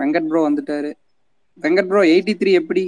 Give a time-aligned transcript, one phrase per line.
[0.00, 0.90] Venkat bro வந்துட்டாரு.
[1.64, 2.84] Venkat bro eighty three எப்படி?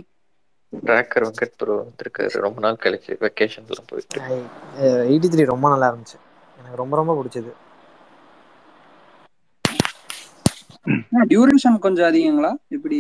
[0.73, 2.35] Tracker Venkat bro வந்திருக்காரு.
[2.47, 4.21] ரொம்ப நாள் கழிச்சு வெக்கேஷன்ல போயிட்டு.
[5.11, 6.19] எயிட்டி த்ரீ ரொம்ப நல்லா இருந்துச்சு.
[6.61, 7.53] எனக்கு ரொம்ப ரொம்ப பிடிச்சது.
[11.31, 12.51] டியூரேஷன் கொஞ்சம் அதிகங்களா?
[12.77, 12.99] எப்படி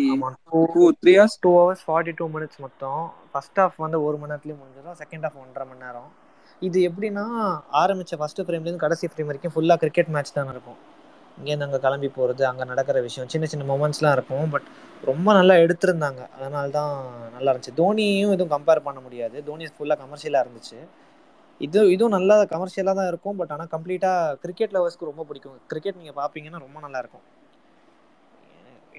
[0.74, 3.02] two three hours two hours forty two minutes மொத்தம்.
[3.32, 4.98] ஃபர்ஸ்ட் ஹாஃப் வந்து ஒரு மணி நேரத்துலேயும் முடிஞ்சிடும்.
[5.02, 6.10] செகண்ட் ஹாஃப் ஒன்றரை மணி நேரம்.
[6.62, 7.24] இது எப்படின்னா
[7.82, 10.78] ஆரம்பிச்ச ஃபர்ஸ்ட் ஃப்ரேம்லேருந்து கடைசி ஃப்ரேம் வரைக்கும் ஃபுல்லாக கிரிக்கெட் மேட்ச் தானே இருக்கும்.
[11.38, 14.46] இங்கேருந்து அங்கே கிளம்பி போகிறது அங்கே நடக்கிற விஷயம் சின்ன சின்ன மூமெண்ட்ஸ்லாம் இருக்கும்.
[14.54, 14.68] பட்
[15.10, 16.22] ரொம்ப நல்லா எடுத்திருந்தாங்க.
[16.36, 16.94] அதனால தான்
[17.36, 17.74] நல்லா இருந்துச்சு.
[17.82, 19.36] தோனியும் எதுவும் கம்பேர் பண்ண முடியாது.
[19.48, 20.78] தோனி ஃபுல்லாக கமர்ஷியலாக இருந்துச்சு.
[21.66, 23.36] இது இதுவும் நல்லா கமர்ஷியலாக தான் இருக்கும்.
[23.40, 25.58] பட் ஆனால் கம்ப்ளீட்டாக கிரிக்கெட் லவர்ஸ்க்கு ரொம்ப பிடிக்கும்.
[25.72, 27.26] கிரிக்கெட் நீங்கள் பார்ப்பீங்கன்னா ரொம்ப நல்லா இருக்கும்.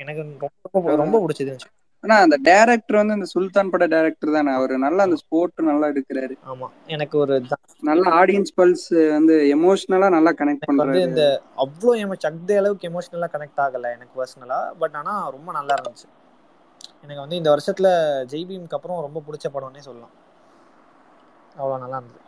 [0.04, 1.56] எனக்கு ரொம்ப ரொம்ப பிடிச்சது.
[2.04, 4.52] ஆனா அந்த டைரக்டர் வந்து இந்த சுல்தான் பட டைரக்டர் தானே.
[4.52, 6.36] அவர் நல்லா அந்த ஸ்போர்ட் நல்லா எடுக்கிறாரு.
[6.46, 6.68] ஆமா.
[6.88, 7.36] எனக்கு ஒரு
[7.84, 11.02] நல்ல ஆடியன்ஸ் பல்ஸ் வந்து எமோஷனலா நல்லா கனெக்ட் பண்றாரு.
[11.02, 11.23] இந்த
[11.58, 16.08] அவ்வளோ எமோ சக்தி அளவுக்கு எமோஷனலா கனெக்ட் ஆகல எனக்கு பர்சனலா பட் ஆனா ரொம்ப நல்லா இருந்துச்சு.
[17.04, 17.90] எனக்கு வந்து இந்த வருஷத்துல
[18.32, 20.16] ஜெய்பீம்க்கு அப்புறம் ரொம்ப பிடிச்ச படம்னே சொல்லலாம்.
[21.59, 22.23] அவ்வளோ நல்லா இருந்தது.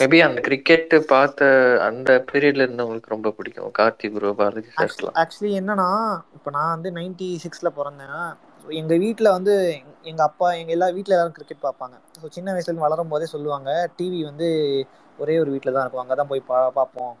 [0.00, 1.46] மேபி அந்த கிரிக்கெட் பார்த்த
[1.86, 3.70] அந்த பீரியட்ல இருந்தவங்களுக்கு ரொம்ப பிடிக்கும்.
[3.78, 4.68] கார்த்தி ப்ரோ பாரதி
[5.22, 5.86] ஆக்சுவலி என்னன்னா
[6.36, 8.20] இப்போ நான் வந்து நைன்டி சிக்ஸ்ல பிறந்தேன்.
[8.80, 9.54] எங்க வீட்டில் வந்து
[10.10, 11.96] எங்க அப்பா எங்க எல்லா வீட்டில் எல்லாரும் கிரிக்கெட் பார்ப்பாங்க.
[12.20, 14.48] ஸோ சின்ன வயசுல வளரும் போதே சொல்லுவாங்க டிவி வந்து
[15.18, 16.04] ஒரே ஒரு வீட்டில் தான் இருக்கும்.
[16.04, 17.14] அங்கே தான் போய் பா பார்ப்போம்.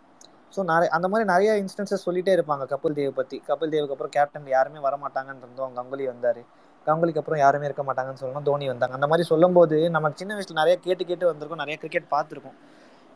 [0.54, 4.48] ஸோ நிறைய அந்த மாதிரி நிறைய இன்ஸ்டன்சஸ் சொல்லிட்டே இருப்பாங்க கபில் தேவ் பற்றி கபில் தேவுக்கு அப்புறம் கேப்டன்
[4.56, 6.42] யாருமே வர மாட்டாங்கன்னு இருந்தோம் கங்குலி வந்தார்.
[6.86, 8.46] கங்குலிக்கு அப்புறம் யாருமே இருக்க மாட்டாங்கன்னு சொல்லணும்.
[8.48, 8.94] தோனி வந்தாங்க.
[8.98, 11.62] அந்த மாதிரி சொல்லும்போது நம்ம சின்ன வயசுல நிறைய கேட்டு கேட்டு வந்திருக்கோம்.
[11.64, 12.56] நிறைய கிரிக்கெட் பார்த்துருக்கோம்.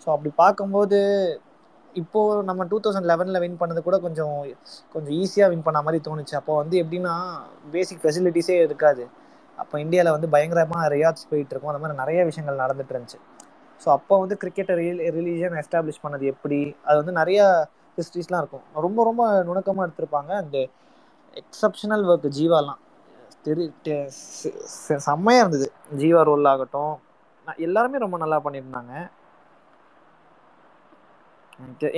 [0.03, 1.01] ஸோ அப்படி பார்க்கும்போது
[2.01, 4.37] இப்போ நம்ம டூ தௌசண்ட் லெவனில் வின் பண்ணது கூட கொஞ்சம்
[4.93, 6.35] கொஞ்சம் ஈஸியாக வின் பண்ண மாதிரி தோணுச்சு.
[6.39, 7.15] அப்போ வந்து எப்படின்னா
[7.75, 9.05] பேசிக் ஃபெசிலிட்டிஸே இருக்காது.
[9.63, 11.73] அப்போ இந்தியாவில் வந்து பயங்கரமாக ரியாட்ஸ் போயிட்டு இருக்கும்.
[11.73, 13.21] அந்த மாதிரி நிறைய விஷயங்கள் நடந்துட்டு இருந்துச்சு.
[13.83, 14.75] ஸோ அப்போ வந்து கிரிக்கெட்டை
[15.19, 16.61] ரிலீஜன் எஸ்டாப்ளிஷ் பண்ணது எப்படி?
[16.87, 17.41] அது வந்து நிறைய
[17.99, 18.65] ஹிஸ்ட்ரிஸ்லாம் இருக்கும்.
[18.87, 20.33] ரொம்ப ரொம்ப நுணுக்கமாக எடுத்திருப்பாங்க.
[20.43, 20.59] அந்த
[21.43, 22.81] எக்ஸப்ஷனல் ஒர்க் ஜீவாலாம்.
[23.45, 23.65] தெரி
[25.07, 25.69] செம்மையாக இருந்தது.
[26.01, 26.95] ஜீவா ரோல் ஆகட்டும்.
[27.67, 28.92] எல்லாருமே ரொம்ப நல்லா பண்ணியிருந்தாங்க.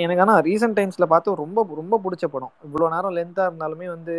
[0.02, 2.54] எனக்கு ஆனால் ரீசெண்ட் டைம்ஸில் பார்த்து ரொம்ப ரொம்ப பிடிச்ச படம்.
[2.66, 4.16] இவ்வளோ நேரம் லென்த்தாக இருந்தாலுமே வந்து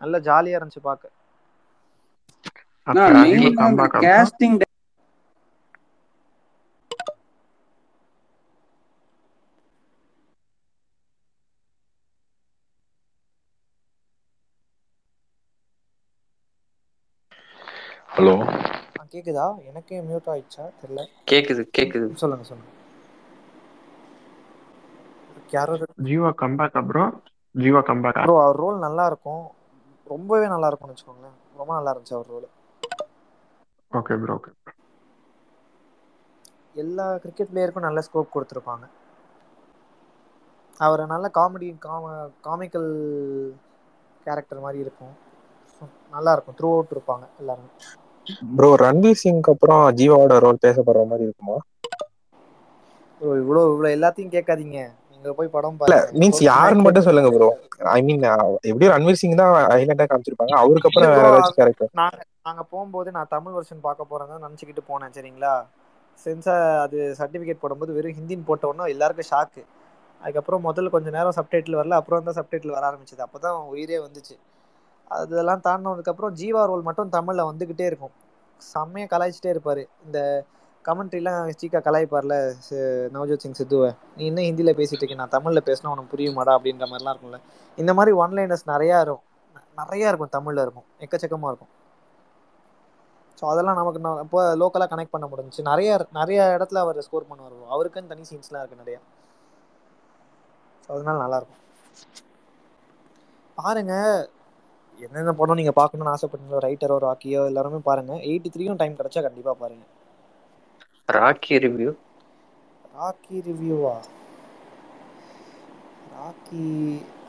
[0.00, 1.12] நல்ல ஜாலியாக இருந்துச்சு பார்க்க.
[18.16, 18.34] ஹலோ.
[19.12, 19.46] கேக்குதா?
[19.68, 20.64] எனக்கே மியூட் ஆயிடுச்சா?
[20.80, 21.02] தெரியல.
[21.30, 22.08] கேக்குது கேக்குது.
[22.20, 22.72] சொல்லுங்க சொல்லுங்க.
[25.52, 25.74] யாரோ
[26.06, 27.10] ஜீவா கம்பேக் அப்புறம்
[27.54, 29.44] ஜீவா கம்பேக் ப்ரோ அவர் ரோல் நல்லா இருக்கும்.
[30.06, 31.36] ரொம்பவே நல்லா இருக்கும்னு வச்சுக்கோங்களேன்.
[31.54, 32.48] ரொம்ப நல்லா இருந்துச்சு அவர் ரோல்
[33.92, 34.52] ஓகே ப்ரோ ஓகே
[36.76, 38.84] எல்லா கிரிக்கெட் பிளேயருக்கும் நல்ல ஸ்கோப் கொடுத்துருப்பாங்க.
[40.80, 42.04] அவர் நல்ல காமெடி காம
[42.44, 42.90] காமிக்கல்
[44.26, 45.14] கேரக்டர் மாதிரி இருக்கும்.
[46.12, 46.56] நல்லா இருக்கும்.
[46.58, 47.70] த்ரூ அவுட் இருப்பாங்க எல்லாருமே.
[48.52, 51.56] ப்ரோ ரன்வீர் சிங்க்கு அப்புறம் ஜீவாவோட ரோல் பேசப்படுற மாதிரி இருக்குமா?
[53.20, 54.78] ப்ரோ இவ்வளோ இவ்வளோ எல்லாத்தையும் கேட்காதீங்க.
[55.12, 57.48] நீங்க போய் படம் இல்ல மீன்ஸ் யாருன்னு மட்டும் சொல்லுங்க ப்ரோ
[57.92, 58.22] ஐ மீன்
[58.68, 60.54] எப்படியும் ரன்வீர் சிங் தான் ஹைலைட்டா காமிச்சிருப்பாங்க.
[60.62, 65.14] அவருக்கு அப்புறம் வேற ஏதாச்சும் கேரக்டர் நாங்க நாங்க போகும்போது நான் தமிழ் வெர்ஷன் பார்க்க போறேன்னு நினைச்சுக்கிட்டு போனேன்
[65.16, 65.54] சரிங்களா?
[66.18, 66.54] சென்சா
[66.84, 69.62] அது சர்டிபிகேட் போடும்போது வெறும் ஹிந்தின்னு போட்ட உடனே எல்லாருக்கும் ஷாக்கு
[70.20, 71.98] அதுக்கப்புறம் முதல்ல கொஞ்சம் நேரம் சப்டைட்டில் வரல.
[72.00, 73.24] அப்புறம் தான் சப்டைட்டில் வர ஆரம்பிச்சது.
[73.26, 74.36] அப்பதான் உயிரே வந்துச்சு.
[75.10, 78.14] அதெல்லாம் தாண்டினதுக்கப்புறம் ஜீவா ரோல் மட்டும் தமிழில் வந்துக்கிட்டே இருக்கும்.
[78.60, 79.82] செம்மையா கலாய்ச்சிட்டே இருப்பார்.
[80.06, 80.18] இந்த
[80.84, 82.34] கமெண்ட்ரிலாம் சீக்கா கலாய்ப்பார்ல
[83.14, 83.90] நவஜோத் சிங் சித்துவை.
[84.18, 87.40] நீ என்ன ஹிந்தியில் பேசிட்டு இருக்கேன் நான் தமிழில் பேசினா உனக்கு புரியுமாடா அப்படின்ற மாதிரிலாம் இருக்கும்ல.
[87.78, 89.24] இந்த மாதிரி ஒன்லைனர்ஸ் நிறையா இருக்கும்
[89.80, 90.86] நிறையா இருக்கும் தமிழில் இருக்கும்.
[91.04, 91.72] எக்கச்சக்கமாக இருக்கும்.
[93.38, 95.62] ஸோ அதெல்லாம் நமக்கு நான் இப்போ லோக்கலாக கனெக்ட் பண்ண முடிஞ்சுச்சு.
[95.70, 99.00] நிறைய நிறைய இடத்துல அவர் ஸ்கோர் பண்ணுவார் அவருக்குன்னு தனி சீன்ஸ்லாம் இருக்குது நிறையா.
[100.84, 101.62] ஸோ அதனால நல்லாயிருக்கும்
[103.58, 104.16] பாருங்கள்
[104.98, 108.14] என்னென்ன படம் நீங்க பார்க்கணும்னு ஆசைப்பட்டீங்களோ ரைட்டரோ ராக்கியோ எல்லாருமே பாருங்க.
[108.28, 109.84] எயிட்டி த்ரீயும் டைம் கிடைச்சா கண்டிப்பா பாருங்க.
[111.08, 111.90] ராக்கி ரிவ்யூ
[112.94, 113.94] ராக்கி ரிவ்யூவா
[116.12, 116.64] ராக்கி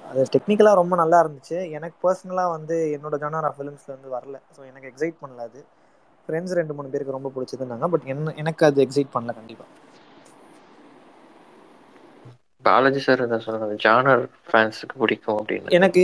[0.05, 1.58] அது டெக்னிக்கலாக ரொம்ப நல்லா இருந்துச்சு.
[1.78, 4.37] எனக்கு பர்சனலாக வந்து என்னோட ஜானர் ஆஃப் ஃபிலிம்ஸ்ல வந்து வரல.
[4.55, 5.61] ஸோ எனக்கு எக்ஸைட் பண்ணல அது.
[6.29, 7.87] ஃப்ரெண்ட்ஸ் ரெண்டு மூணு பேருக்கு ரொம்ப பிடிச்சதுன்னாங்க.
[7.93, 9.69] பட் என்ன எனக்கு அது எக்ஸைட் பண்ணல கண்டிப்பாக
[12.67, 15.73] பாலாஜி சார் என்ன சொன்னாங்க ஜானர் ஃபேன்ஸுக்கு பிடிக்கும் அப்படின்னு.
[15.79, 16.03] எனக்கு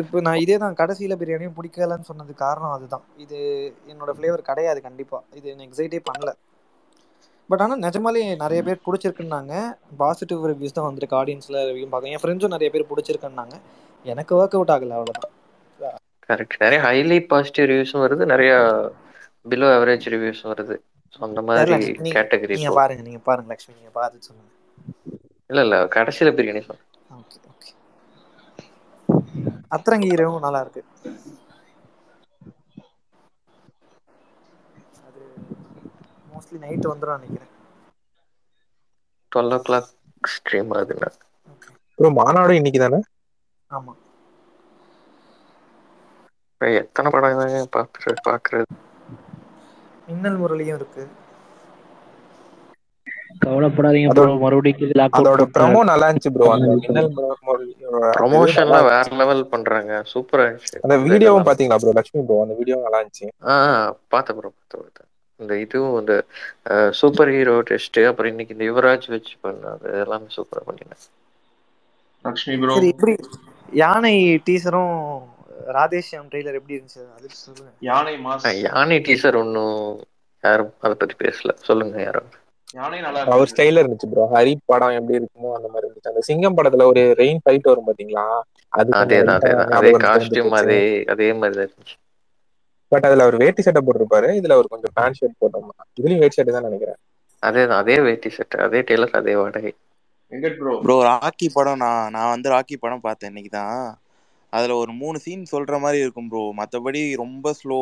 [0.00, 3.04] இப்போ நான் இதே தான் கடைசியில் பிரியாணியும் பிடிக்கலன்னு சொன்னது காரணம் அதுதான்.
[3.24, 3.38] இது
[3.92, 6.32] என்னோட ஃப்ளேவர் கிடையாது கண்டிப்பாக இது என்ன எக்ஸைட்டே பண்ணல.
[7.50, 9.54] பட் ஆனால் நிஜமாலே நிறைய பேர் பிடிச்சிருக்குன்னாங்க.
[10.02, 12.12] பாசிட்டிவ் ரிவ்யூஸ் தான் வந்திருக்கு ஆடியன்ஸில் ரிவ்யூ பார்க்க.
[12.14, 13.56] என் ஃப்ரெண்ட்ஸும் நிறைய பேர் பிடிச்சிருக்குன்னாங்க.
[14.12, 15.34] எனக்கு ஒர்க் அவுட் ஆகல அவ்வளோதான்
[16.28, 18.52] கரெக்ட் நிறைய ஹைலி பாசிட்டிவ் ரிவ்யூஸும் வருது நிறைய
[19.52, 20.76] பிலோ அவரேஜ் ரிவ்யூஸும் வருது.
[21.14, 21.74] ஸோ அந்த மாதிரி
[22.16, 24.50] கேட்டகரி நீங்க பாருங்க நீங்க பாருங்க லக்ஷ்மி நீங்க பார்த்து சொல்லுங்க.
[25.50, 27.70] இல்ல இல்ல கடைசியில பிரியாணி சொன்னேன் ஓகே ஓகே.
[29.74, 30.82] அத்தரங்கி ஹீரோவும் நல்லா இருக்கு.
[35.06, 35.22] அது
[36.30, 37.52] மோஸ்ட்லி நைட் வந்துடும் நினைக்கிறேன்.
[39.32, 39.90] டுவெல் ஓ கிளாக்
[40.30, 41.10] ஸ்ட்ரீம் ஆகுதுண்ணா
[41.98, 43.00] ப்ரோ மாநாடு இன்னைக்கு தானே?
[43.70, 43.94] ஆமா.
[46.50, 47.40] இப்ப எத்தனை படம்
[47.74, 48.68] பார்த்துட்டு பார்க்கறது
[50.08, 51.02] மின்னல் முரளியும் இருக்கு.
[53.42, 54.78] கவலைப்படாதீங்க ப்ரோ மறுபடியும்
[55.16, 56.46] அதோட ப்ரமோ நல்லா இருந்துச்சு ப்ரோ
[58.16, 59.92] ப்ரொமோஷன்லாம் வேற லெவல் பண்றாங்க.
[60.12, 60.78] சூப்பரா இருந்துச்சு.
[60.84, 63.54] அந்த வீடியோவும் பாத்தீங்களா ப்ரோ லட்சுமி ப்ரோ அந்த வீடியோ நல்லா இருந்துச்சு ஆ
[64.14, 65.10] பார்த்தேன் ப்ரோ பார்த்தேன்
[65.40, 66.14] இந்த இதுவும் இந்த
[67.00, 71.04] சூப்பர் ஹீரோ டெஸ்ட் அப்புறம் இன்னைக்கு இந்த யுவராஜ் வச்சு பண்ணது எல்லாமே சூப்பரா பண்ணிருந்தேன்
[72.24, 73.14] லக்ஷ்மி ப்ரோ சரி எப்படி?
[73.80, 74.14] யானை
[74.46, 74.94] டீசரும்
[75.76, 77.02] ராதேஷ்யாம் ட்ரெய்லர் எப்படி இருந்துச்சு?
[77.16, 77.70] அது சொல்லுங்க.
[77.88, 79.78] யானை மாஸ் யானை டீசர் ஒன்றும்
[80.44, 81.52] யாரும் அதை பத்தி பேசல.
[81.68, 82.30] சொல்லுங்க யாரும்.
[83.34, 86.12] அவர் ஸ்டைல இருந்துச்சு ப்ரோ ஹரி படம் எப்படி இருக்குமோ அந்த மாதிரி இருந்துச்சு.
[86.12, 88.24] அந்த சிங்கம் படத்துல ஒரு ரெயின் ஃபைட் வரும் பாத்தீங்களா?
[88.72, 89.72] அது அதேதான் அதேதான்.
[89.78, 90.80] அதே காஸ்டியூம் அதே
[91.14, 91.96] அதே மாதிரி தான் இருந்துச்சு.
[92.92, 94.28] பட் அதுல அவர் வேட்டி சட்டை போட்டிருப்பாரு.
[94.40, 96.98] இதுல அவர் கொஞ்சம் பேண்ட் ஷர்ட் போட்டோம்னா இதுலயும் வேட்டி சட்டை தான் நினைக்கிறேன்.
[97.42, 99.72] அதேதான் அதே வேட்டி செட் அதே டெய்லர் அதே வாடகை.
[100.32, 103.80] வெங்கட் ப்ரோ ப்ரோ ராக்கி படம் நான் நான் வந்து ராக்கி படம் பார்த்தேன் இன்னைக்கு தான்
[104.52, 107.78] அதில் ஒரு மூணு சீன் சொல்கிற மாதிரி இருக்கும் ப்ரோ மற்றபடி ரொம்ப ஸ்லோ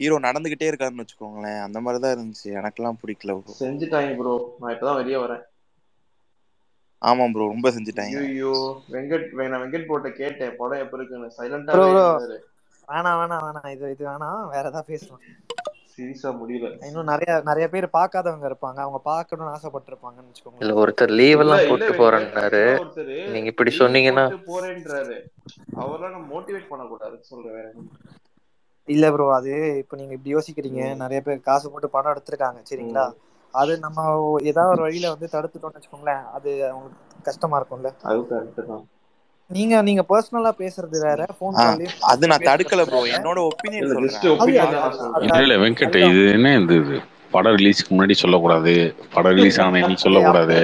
[0.00, 1.60] ஹீரோ நடந்துக்கிட்டே இருக்காருன்னு வச்சுக்கோங்களேன்.
[1.66, 2.48] அந்த மாதிரி தான் இருந்துச்சு.
[2.60, 5.44] எனக்கெல்லாம் பிடிக்கல ப்ரோ செஞ்சுட்டாங்க ப்ரோ நான் இப்பதான் வெளியே வரேன்.
[7.02, 8.18] ஆமாம் ப்ரோ ரொம்ப செஞ்சுட்டாங்க.
[8.26, 8.52] ஐயோ
[8.94, 10.54] வெங்கட் நான் வெங்கட் ப்ரோட்ட கேட்டேன்.
[10.60, 11.28] படம் எப்ப இருக்குன்னு.
[11.28, 12.04] Bro, சைலண்டாவே bro.
[12.04, 12.38] இருந்தாரு
[12.88, 13.70] வேணாம் வேணாம் வேணாம்.
[13.74, 14.42] இது இது வேணாம்.
[14.54, 15.22] வேற ஏதாவது பேசலாம்.
[15.92, 16.68] சீரியஸா முடியல.
[16.88, 18.78] இன்னும் நிறைய நிறைய பேர் பார்க்காதவங்க இருப்பாங்க.
[18.84, 22.62] அவங்க பார்க்கணும்னு ஆசைப்பட்டிருப்பாங்கன்னு இல்ல வச்சுக்கோங்களேன் ஒருத்தர் லீவ் இல்ல எல்லாம் இல்ல போட்டு போறேன்னாரு
[23.34, 25.16] நீங்க இப்படி சொன்னீங்கன்னா போட்டு போறேன்றாரு.
[25.82, 27.68] அவரெல்லாம் மோட்டிவேட் பண்ணக்கூடாதுன்னு சொல்றேன் வேற
[28.88, 29.04] இல்ல.
[29.12, 29.52] ப்ரோ அது
[29.82, 30.82] இப்ப நீங்க இப்படி யோசிக்கிறீங்க.
[31.02, 33.06] நிறைய பேர் காசு போட்டு படம் எடுத்திருக்காங்க சரிங்களா?
[33.54, 33.98] அது நம்ம
[34.50, 37.90] ஏதாவது ஒரு வழியில வந்து தடுத்துட்டோம்னு வச்சுக்கோங்களேன் அது அவங்களுக்கு கஷ்டமா இருக்கும்ல?
[39.50, 44.24] நீங்க நீங்க பர்சனலா பேசுறது வேற போன் கால்லயும் அது நான் தடுக்கல ப்ரோ என்னோட ஒப்பீனியன் இல்ல ஜஸ்ட்
[44.24, 45.36] சொல்றேன்.
[45.40, 46.96] இல்ல வெங்கட் இது என்ன இது இது?
[47.34, 48.72] படம் ரிலீஸ்க்கு முன்னாடி சொல்லக்கூடாது.
[49.14, 50.58] படம் ரிலீஸ் ஆன இன்னைக்கு சொல்லக்கூடாது.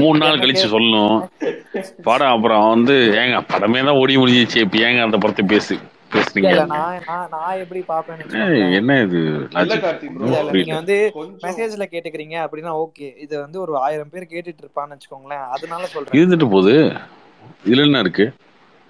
[0.00, 1.16] மூணு நாள் கழிச்சு சொல்லணும்.
[2.06, 4.58] படம் அப்புறம் வந்து ஏங்க படமே தான் ஓடி முடிஞ்சிச்சு.
[4.64, 5.74] இப்ப ஏங்க அந்த படத்தை பேசு?
[6.12, 6.50] இல்ல பேசுறீங்க.
[6.52, 8.74] இல்ல நான் நான் நான் எப்படி வச்சுக்கோங்களேன்.
[8.78, 9.20] என்ன இது?
[10.56, 15.44] நீங்க வந்து கொஞ்சம் மெசேஜ்ல கேட்டுக்கிறீங்க அப்படின்னா ஓகே இது வந்து ஒரு ஆயிரம் பேர் கேட்டுட்டு இருப்பான்னு வச்சுக்கோங்களேன்.
[15.54, 16.16] அதனால சொல்றேன்.
[16.18, 16.76] இருந்துட்டு போகுது.
[17.66, 18.26] இதுல என்ன இருக்கு?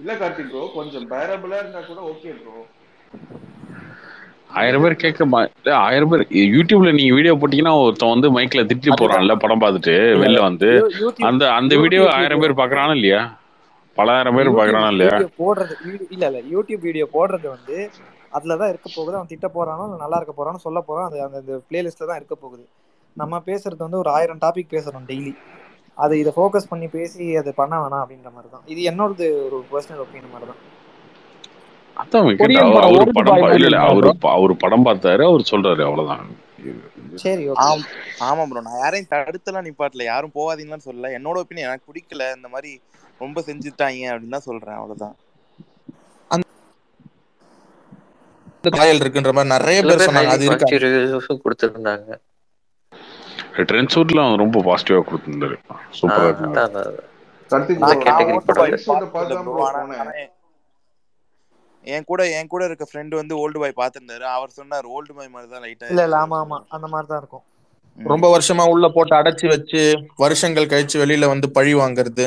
[0.01, 2.55] இல்ல கார்த்தி ப்ரோ கொஞ்சம் பேரபிளா இருந்தா கூட ஓகே ப்ரோ
[4.61, 5.27] ஆயிரம் பேர் கேட்க
[5.83, 6.23] ஆயிரம் பேர்.
[6.55, 10.71] யூடியூப்ல நீங்க வீடியோ போட்டீங்கன்னா ஒருத்தன் வந்து மைக்ல திட்டிட்டு போறான்ல படம் பார்த்துட்டு வெளில வந்து.
[11.29, 13.21] அந்த அந்த வீடியோ ஆயிரம் பேர் பாக்குறானா இல்லையா?
[13.97, 15.17] பல ஆயிரம் பேர் பாக்குறானா இல்லையா?
[15.41, 17.77] போடுறது வீடியோ இல்ல இல்ல யூடியூப் வீடியோ போடுறது வந்து
[18.37, 19.17] அதுலதான் இருக்க போகுது.
[19.19, 21.09] அவன் திட்ட போறானோ இல்ல நல்லா இருக்க போறானோ சொல்ல போறான்.
[21.09, 22.65] அது அந்த அந்த பிளேலிஸ்ட்ல தான் இருக்க போகுது.
[23.17, 25.33] நம்ம பேசுறது வந்து ஒரு ஆயிரம் டாபிக் பேசுறோம் டெய்லி
[25.99, 30.03] அது இதை ஃபோக்கஸ் பண்ணி பேசி அது பண்ண வேணாம் அப்படின்ற மாதிரி தான் இது என்னோடது ஒரு பர்சனல்
[30.05, 30.63] ஒப்பீனியன் மாதிரி தான்
[32.87, 33.81] அவர் படம் அவரு இல்ல இல்ல
[34.37, 36.25] அவரு படம் பார்த்தாரு அவர் சொல்றாரு அவ்வளவுதான்.
[37.23, 37.67] சரி ஓகே
[38.27, 40.05] ஆம் ப்ரோ நான் யாரையும் தடுத்தெல்லாம் நிப்பாட்டல.
[40.11, 41.11] யாரும் போகாதீங்கன்னு சொல்லல.
[41.19, 42.27] என்னோட ஒப்பீனியன் எனக்கு பிடிக்கல.
[42.39, 42.73] இந்த மாதிரி
[43.21, 45.17] ரொம்ப செஞ்சுட்டாங்க அப்படின்னு தான் சொல்றேன் அவ்வளவுதான்.
[48.77, 50.67] காயல் இருக்குன்ற மாதிரி நிறைய பேர் சொன்னாங்க அது இருக்கா
[51.45, 52.11] கொடுத்துருந்தாங்க.
[54.43, 55.57] ரொம்ப பாசிட்டிவா கொடுத்திருந்தாரு.
[55.99, 56.29] சூப்பரா
[60.03, 60.13] ஆனா
[61.85, 64.25] என் கூட என் கூட இருக்க ஃப்ரெண்டு வந்து ஓல்டு பாய் பார்த்திருந்தாரு.
[64.37, 67.21] அவர் சொன்னார் ஓல்டு பாய் மாதிரி தான் லைட்டா இல்ல இல்ல இருக்கு ஆமா ஆமா அந்த மாதிரி தான்
[67.23, 67.45] இருக்கும்.
[67.99, 69.81] ரொம்ப வருஷமா உள்ள போட்டு அடைச்சு வச்சு
[70.23, 72.27] வருஷங்கள் கழிச்சு வெளியில வந்து பழி வாங்குறது.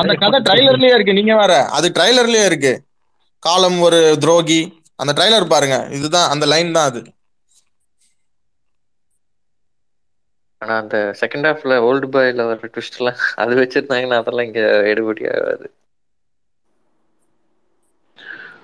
[0.00, 1.12] அந்த கதை ட்ரைலர்லயே இருக்கு.
[1.12, 1.64] நீங்க வேற.
[1.68, 2.72] அது ட்ரைலர்லயே இருக்கு.
[3.42, 4.60] காலம் ஒரு துரோகி.
[4.96, 5.88] அந்த ட்ரைலர் பாருங்க.
[5.90, 7.00] இதுதான் அந்த லைன் தான் அது.
[10.62, 15.66] ஆனா அந்த செகண்ட் ஹாஃப்ல ஓல்டு பாய்ல வர ட்விஸ்ட் எல்லாம் அது வச்சிருந்தாங்கன்னா அதெல்லாம் இங்க எடுபடி ஆகாது.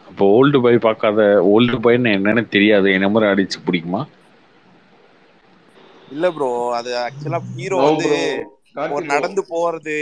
[0.08, 1.22] அப்போ ஓல்டு பாய் பார்க்காத
[1.54, 2.92] ஓல்டு பாய்ன்னு என்னன்னு தெரியாது.
[2.92, 4.02] என்ன மாதிரி அடிச்சு பிடிக்குமா?
[6.08, 8.08] இல்ல ப்ரோ அது ஆக்சுவலா ஹீரோ வந்து
[8.88, 9.96] ஒரு நடந்து போறது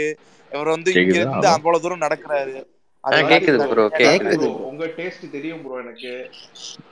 [0.51, 2.55] இவர் வந்து இங்க இருந்து அவ்வளவு தூரம் நடக்கிறாரு.
[3.27, 4.49] கேக்குது ப்ரோ கேக்குது.
[4.69, 6.13] உங்க டேஸ்ட் தெரியும் ப்ரோ எனக்கு.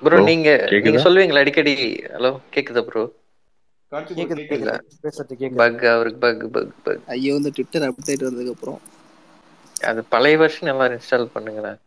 [0.04, 1.04] ப்ரோ நீங்க நீங்க கேக்குதா?
[1.04, 1.74] சொல்லுவீங்களா அடிக்கடி?
[2.14, 3.04] ஹலோ கேக்குதா ப்ரோ
[5.54, 8.82] பக் அவருக்கு பக் பக் பக் ஐயோ இந்த ட்விட்டர் அப்டேட் வந்ததுக்கு அப்புறம்.
[9.86, 11.80] அது பழைய வருஷன் எல்லாரும் இன்ஸ்டால் பண்ணுங்களேன்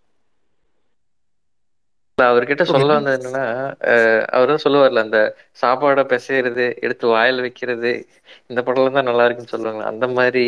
[2.18, 3.42] அவர்கிட்ட சொல்ல வந்தது என்னன்னா
[4.35, 5.18] அவர் தான் சொல்லுவார்ல அந்த
[5.62, 7.90] சாப்பாடை பிசைறது எடுத்து வாயில் வைக்கிறது
[8.50, 10.44] இந்த படம்லாம் தான் நல்லா இருக்குன்னு சொல்லுவாங்க அந்த மாதிரி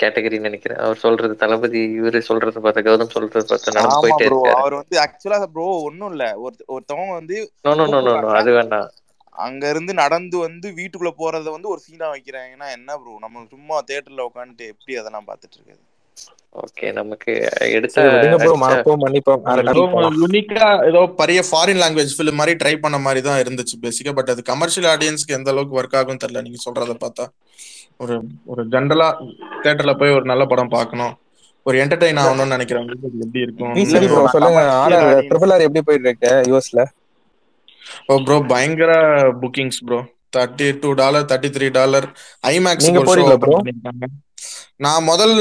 [0.00, 0.80] கேட்டகரி நினைக்கிறேன்.
[0.80, 4.64] அவர் சொல்றது தளபதி இவரு சொல்றத பார்த்த கௌதம் சொல்றத பார்த்து நடந்து போயிட்டே இருக்காரு.
[4.64, 6.24] அவர் வந்து ஆக்சுவலா ப்ரோ ஒண்ணும் இல்ல.
[6.44, 8.40] ஒரு ஒருத்தவங்க வந்து no no no no no கூப்பிடுறாங்க.
[8.40, 8.88] அது வேண்டாம்.
[9.38, 14.28] அங்க இருந்து நடந்து வந்து வீட்டுக்குள்ள போறத வந்து ஒரு சீனா வைக்கிறாங்கன்னா என்ன ப்ரோ நம்ம சும்மா தியேட்டர்ல
[14.28, 15.82] உட்காந்துட்டு எப்படி அதெல்லாம் பார்த்துட்டு இருக்குது
[16.62, 17.32] ஓகே நமக்கு
[20.22, 24.42] யூனிக்கா ஏதோ பெரிய ஃபாரின் லாங்குவேஜ் ஃபிலிம் மாதிரி ட்ரை பண்ண மாதிரி தான் இருந்துச்சு பேசிக்கா பட் அது
[24.50, 26.42] கமர்ஷியல் ஆடியன்ஸ்க்கு எந்த அளவுக்கு ஒர்க் ஆகும் தெரியல.
[26.46, 27.26] நீங்க சொல்றத பார்த்தா
[28.02, 28.14] ஒரு
[28.52, 29.08] ஒரு ஜென்ரலா
[29.62, 31.14] தியேட்டர்ல போய் ஒரு நல்ல படம் பார்க்கணும்.
[31.66, 33.74] ஒரு என்டர்டைன் ஆகணும்னு நினைக்கிறவங்களுக்கு இது எப்படி இருக்கும்?
[34.34, 34.62] சொல்லுங்க.
[35.30, 36.82] ட்ரிபிள் ஆர் எப்படி போயிட்டு இருக்கு யூஎஸ்ல
[38.08, 38.92] ஓ ப்ரோ பயங்கர
[39.42, 40.00] bookings bro
[40.36, 42.06] thirty two dollar thirty three dollar
[42.52, 44.10] ஐமேக்ஸுக்கு நீங்க
[44.80, 45.34] நான் முதல்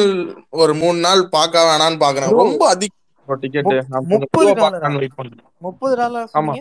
[0.61, 3.67] ஒரு மூணு நாள் பார்க்க வேணான்னு பாக்குறேன் ரொம்ப அதிகம் டிக்கெட்
[4.13, 6.23] முப்பது டாலரா?
[6.39, 6.53] ஆமா.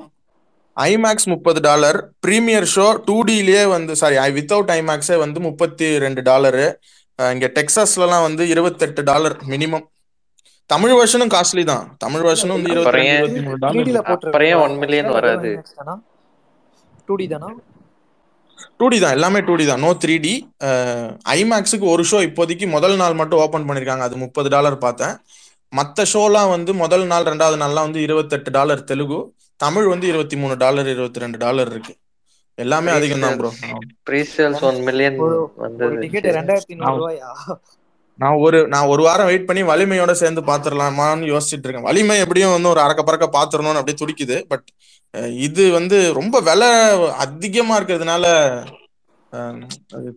[0.76, 1.98] ஐமேக்ஸ் முப்பது டாலர்.
[2.26, 6.66] ப்ரீமியர் ஷோ டூ டிலேயே வந்து சாரி ஐ வித்தவுட் ஐமேக்ஸே வந்து முப்பத்தி ரெண்டு டாலரு.
[7.18, 9.86] இங்க டெக்சாஸ்லலாம் வந்து இருபத்தெட்டு டாலர் மினிமம்
[10.70, 11.84] தமிழ் வெர்ஷனும் காஸ்ட்லி தான்.
[12.04, 15.50] தமிழ் வெர்ஷனும் வந்து இருபத்தி ஒன் மில்லியன் வராது?
[17.08, 17.50] டூ டி தானா?
[18.78, 19.82] டூ டி தான் எல்லாமே டூ டி தான்.
[19.84, 20.34] நோ த்ரீ டி
[21.38, 24.06] ஐமேக்ஸுக்கு ஒரு ஷோ இப்போதைக்கு முதல் நாள் மட்டும் ஓபன் பண்ணிருக்காங்க.
[24.08, 25.16] அது முப்பது டாலர் பார்த்தேன்.
[25.78, 29.20] மற்ற ஷோலாம் வந்து முதல் நாள் ரெண்டாவது நாள்லாம் வந்து இருபத்தெட்டு டாலர் தெலுங்கு.
[29.64, 31.94] தமிழ் வந்து இருபத்தி மூணு டாலர் இருபத்தி ரெண்டு டாலர் இருக்கு.
[32.58, 35.18] எல்லாமே அதிகம் தான் bro sales pre sales one million
[35.64, 36.00] வந்தது.
[36.04, 36.26] டிக்கெட்
[36.80, 37.30] நான் ரூபாயா?
[38.22, 41.86] நான் ஒரு நான் ஒரு வாரம் வெயிட் பண்ணி வலிமையோட சேர்ந்து பாத்துரலாமான்னு யோசிச்சுட்டு இருக்கேன்.
[41.88, 44.36] வலிமை எப்படியும் வந்து ஒரு அறக்க பறக்க பாத்துரணும்னு அப்படியே துடிக்குது.
[44.50, 44.66] பட்
[45.46, 46.70] இது வந்து ரொம்ப விலை
[47.24, 48.26] அதிகமா இருக்கிறதுனால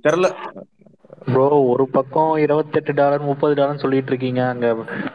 [0.05, 0.27] தெரில
[1.25, 4.41] ப்ரோ ஒரு பக்கம் இருபத்தெட்டு டாலர் முப்பது டாலர் சொல்லிட்டு இருக்கீங்க.
[4.53, 4.67] அங்க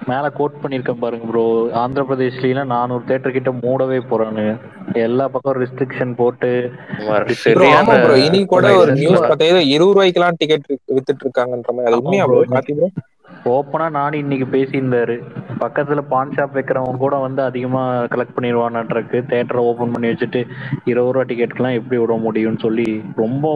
[0.08, 1.42] மேல கோட் பண்ணிருக்கேன் பாருங்க ப்ரோ
[1.80, 4.44] ஆந்திர பிரதேஷ்லாம் நானூறு தேட்டர் கிட்ட மூடவே போறானு
[5.02, 6.50] எல்லா பக்கம் ரெஸ்ட்ரிக்ஷன் போட்டு
[8.26, 10.66] இனி கூட ஒரு நியூஸ் தான் பார்த்தா இருபது ரூபாய்க்கெல்லாம் டிக்கெட்
[10.96, 11.88] வித்துட்டு இருக்காங்கன்ற மாதிரி.
[11.88, 12.88] அது உண்மையா ப்ரோ ப்ரோ
[13.54, 15.16] ஓப்பனா நானும் இன்னைக்கு பேசியிருந்தாரு.
[15.62, 20.40] பக்கத்துல பான் ஷாப் வைக்கிறவங்க கூட வந்து அதிகமா கலெக்ட் பண்ணிடுவான்ட்ருக்கு தேட்டரை ஓபன் பண்ணி வச்சுட்டு
[20.90, 22.88] இருபது ரூபா டிக்கெட்லாம் எப்படி விட முடியும்னு சொல்லி
[23.22, 23.54] ரொம்ப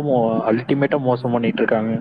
[0.52, 1.92] அல்டிமேட்டா மோசம் பண்ணிட்டு இருக்காங்க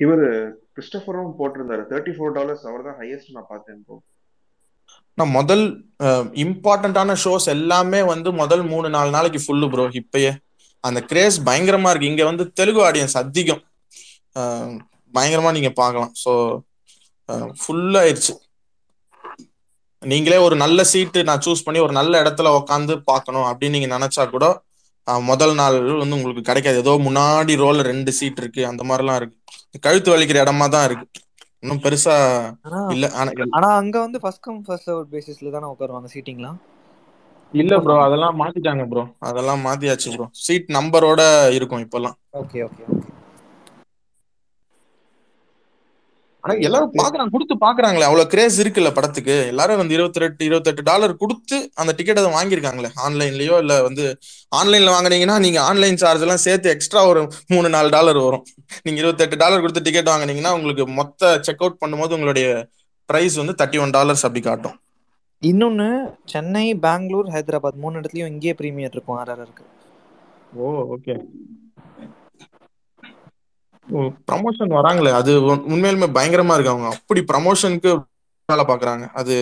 [0.00, 0.28] இவரு
[0.74, 1.82] கிறிஸ்டபரும் போட்டிருந்தாரு.
[1.90, 3.96] தேர்ட்டி ஃபோர் டாலர்ஸ் அவர் தான் ஹையஸ்ட் நான் பார்த்தேன் ப்ரோ
[5.18, 5.64] நான் முதல்
[6.44, 10.32] இம்பார்ட்டன்டான ஷோஸ் எல்லாமே வந்து முதல் மூணு நாலு நாளைக்கு ஃபுல்லு ப்ரோ இப்பயே.
[10.84, 12.10] அந்த கிரேஸ் பயங்கரமா இருக்கு.
[12.12, 13.62] இங்க வந்து தெலுங்கு ஆடியன்ஸ் அதிகம்.
[15.14, 16.12] பயங்கரமா நீங்க பார்க்கலாம்.
[16.24, 16.32] ஸோ
[17.62, 18.34] ஃபுல் ஆயிடுச்சு.
[20.02, 24.24] நீங்களே ஒரு நல்ல சீட்டு நான் சூஸ் பண்ணி ஒரு நல்ல இடத்துல உட்காந்து பார்க்கணும் அப்படின்னு நீங்க நினைச்சா
[24.34, 24.46] கூட
[25.30, 26.80] முதல் நாள் வந்து உங்களுக்கு கிடைக்காது.
[26.84, 28.62] ஏதோ முன்னாடி ரோல ரெண்டு சீட் இருக்கு.
[28.70, 29.36] அந்த மாதிரிலாம் இருக்கு.
[29.86, 31.06] கழுத்து வலிக்கிற இடமா தான் இருக்கு.
[31.62, 32.14] இன்னும் பெருசா
[32.94, 33.06] இல்ல.
[33.20, 36.58] ஆனா ஆனா அங்க வந்து ஃபர்ஸ்ட் கம் ஃபர்ஸ்ட் சர்வ் பேசிஸ்ல தானே உட்காருவாங்க சீட்டிங்லாம்
[37.54, 41.22] இல்ல ப்ரோ அதெல்லாம் மாத்திட்டாங்க ப்ரோ அதெல்லாம் மாத்தியாச்சு ப்ரோ சீட் நம்பரோட
[41.58, 43.08] இருக்கும் இப்பெல்லாம் ஓகே ஓகே ஓகே
[46.44, 48.04] ஆனா எல்லாரும் பாக்குறாங்க கொடுத்து பாக்குறாங்களே.
[48.08, 49.34] அவ்வளவு கிரேஸ் இருக்குல்ல படத்துக்கு.
[49.50, 52.90] எல்லாரும் வந்து இருபத்தி ரெண்டு இருபத்தெட்டு டாலர் கொடுத்து அந்த டிக்கெட் அதை வாங்கியிருக்காங்களே.
[53.06, 54.04] ஆன்லைன்லயோ இல்ல வந்து
[54.60, 57.22] ஆன்லைன்ல வாங்குனீங்கன்னா நீங்க ஆன்லைன் சார்ஜ் எல்லாம் சேர்த்து எக்ஸ்ட்ரா ஒரு
[57.54, 58.44] மூணு நாலு டாலர் வரும்.
[58.84, 62.46] நீங்க இருபத்தெட்டு டாலர் கொடுத்து டிக்கெட் வாங்குனீங்கன்னா உங்களுக்கு மொத்த செக் அவுட் பண்ணும்போது உங்களுடைய
[63.08, 64.78] பிரைஸ் வந்து தேர்ட்டி ஒன் டாலர்ஸ் அப்படி காட்டும்.
[65.42, 65.86] இன்னொன்னு
[66.24, 69.64] சென்னை பெங்களூர் ஹைதராபாத் மூணு இடத்துலயும் இங்கேயே பிரீமியர் இருக்கும் ஆர்ஆர் இருக்கு
[70.58, 71.14] ஓ ஓகே
[74.28, 76.72] ப்ரமோஷன் வராங்களே அது உண்- உண்மையிலுமே பயங்கரமா இருக்கு.
[76.72, 77.90] அவங்க அப்படி ப்ரமோஷனுக்கு
[78.48, 79.04] வேலை பாக்குறாங்க.
[79.12, 79.34] அது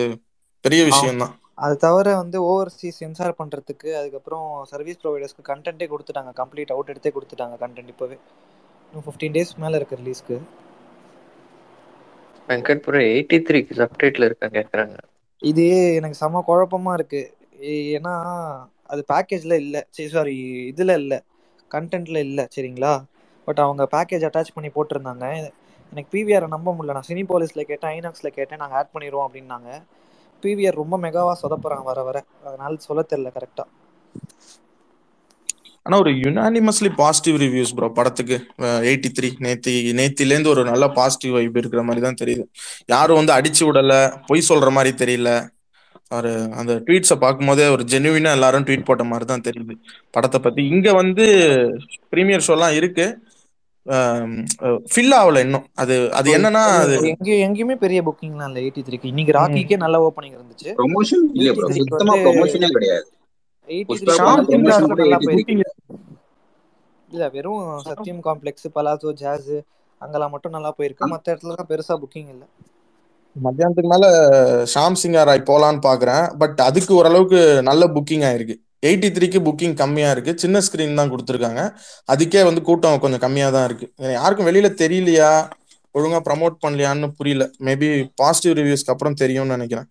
[0.65, 6.31] பெரிய விஷயம் தான் அது தவிர வந்து ஓவர்சீஸ் சென்சார் பண்றதுக்கு அதுக்கப்புறம் சர்வீஸ் ப்ரொவைடர்ஸ்க்கு கண்டென்ட்டே கொடுத்துட்டாங்க.
[6.39, 8.17] கம்ப்ளீட் அவுட் எடுத்தே கொடுத்துட்டாங்க கண்டென்ட் இப்போவே.
[8.93, 10.37] இன்னும் ஃபிஃப்டீன் டேஸ் மேல இருக்கு ரிலீஸ்க்கு
[12.49, 14.95] வெங்கட்புரம் எயிட்டி த்ரீக்கு சப்டைட்ல இருக்காங்க கேக்குறாங்க.
[15.41, 15.63] இது
[15.95, 17.21] எனக்கு செம குழப்பமா இருக்கு.
[17.89, 18.13] ஏன்னா
[18.89, 19.77] அது பேக்கேஜ்ல இல்ல.
[19.89, 20.35] சரி சாரி
[20.71, 21.13] இதுல இல்ல.
[21.71, 22.93] கண்டென்ட்ல இல்ல சரிங்களா?
[23.47, 25.25] பட் அவங்க பேக்கேஜ் அட்டாச் பண்ணி போட்டிருந்தாங்க.
[25.93, 26.95] எனக்கு பிவிஆரை நம்ப முடியல.
[26.97, 29.69] நான் சினி போலீஸில் கேட்டேன் ஐநாக்ஸ்ல கேட்டேன் நாங்க ஆட் பண்ணிடுவோம் அப்படின்னாங்க.
[30.43, 32.17] பிவிஆர் ரொம்ப மெகாவா சொதப்புறாங்க வர வர.
[32.43, 33.65] அதனால சொல்ல தெரியல கரெக்டா
[35.85, 38.37] ஆனா ஒரு யுனானிமஸ்லி பாசிட்டிவ் ரிவ்யூஸ் ப்ரோ படத்துக்கு.
[38.89, 42.43] எயிட்டி த்ரீ நேத்தி நேத்தில இருந்து ஒரு நல்ல பாசிட்டிவ் வைப் இருக்கிற மாதிரி தான் தெரியுது.
[42.93, 43.93] யாரும் வந்து அடிச்சு விடல
[44.29, 45.31] பொய் சொல்ற மாதிரி தெரியல.
[46.17, 49.73] ஒரு அந்த ட்வீட்ஸை பார்க்கும்போதே ஒரு ஜெனுவினா எல்லாரும் ட்வீட் போட்ட மாதிரி தான் தெரியுது.
[50.15, 50.61] படத்தை பத்தி.
[50.73, 51.25] இங்க வந்து
[52.13, 53.05] ப்ரீமியர் ஷோலாம் இருக்கு.
[54.93, 55.67] ஃபில் ஆகல இன்னும்.
[55.81, 60.35] அது அது என்னன்னா அது எங்க எங்கேயுமே பெரிய புக்கிங்லாம் இல்ல எயிட்டி த்ரீக்கு இன்னைக்கு ராக்கிக்கே நல்ல ஓப்பனிங்
[60.37, 60.69] இருந்துச்சு.
[60.81, 63.07] ப்ரொமோஷன் இல்ல ப்ரோ சுத்தமா ப்ரொமோஷனே கிடையாது.
[67.13, 69.53] இல்ல வெறும் சத்யம் காம்ப்ளெக்ஸ் பலாசோ ஜாஸ்
[70.01, 71.11] அங்கெல்லாம் மட்டும் நல்லா போயிருக்கு.
[71.13, 72.43] மத்த இடத்துல தான் பெருசா புக்கிங் இல்ல.
[73.35, 74.05] மத்தியானத்துக்கு மேல
[74.73, 76.25] ஷாம் சிங்கா ராய் போலான்னு பாக்குறேன்.
[76.41, 77.39] பட் அதுக்கு ஓரளவுக்கு
[77.69, 78.55] நல்ல புக்கிங் ஆயிருக்கு.
[78.87, 80.31] எயிட்டி த்ரீக்கு புக்கிங் கம்மியா இருக்கு.
[80.43, 81.61] சின்ன ஸ்கிரீன் தான் கொடுத்துருக்காங்க.
[82.13, 83.87] அதுக்கே வந்து கூட்டம் கொஞ்சம் கம்மியா தான் இருக்கு.
[84.17, 85.31] யாருக்கும் வெளியில தெரியலையா?
[85.97, 87.45] ஒழுங்கா ப்ரமோட் பண்ணலையான்னு புரியல.
[87.67, 87.87] மேபி
[88.21, 89.87] பாசிட்டிவ் ரிவ்யூஸ்க்கு அப்புறம் தெரியும்னு நினைக்கிறேன்.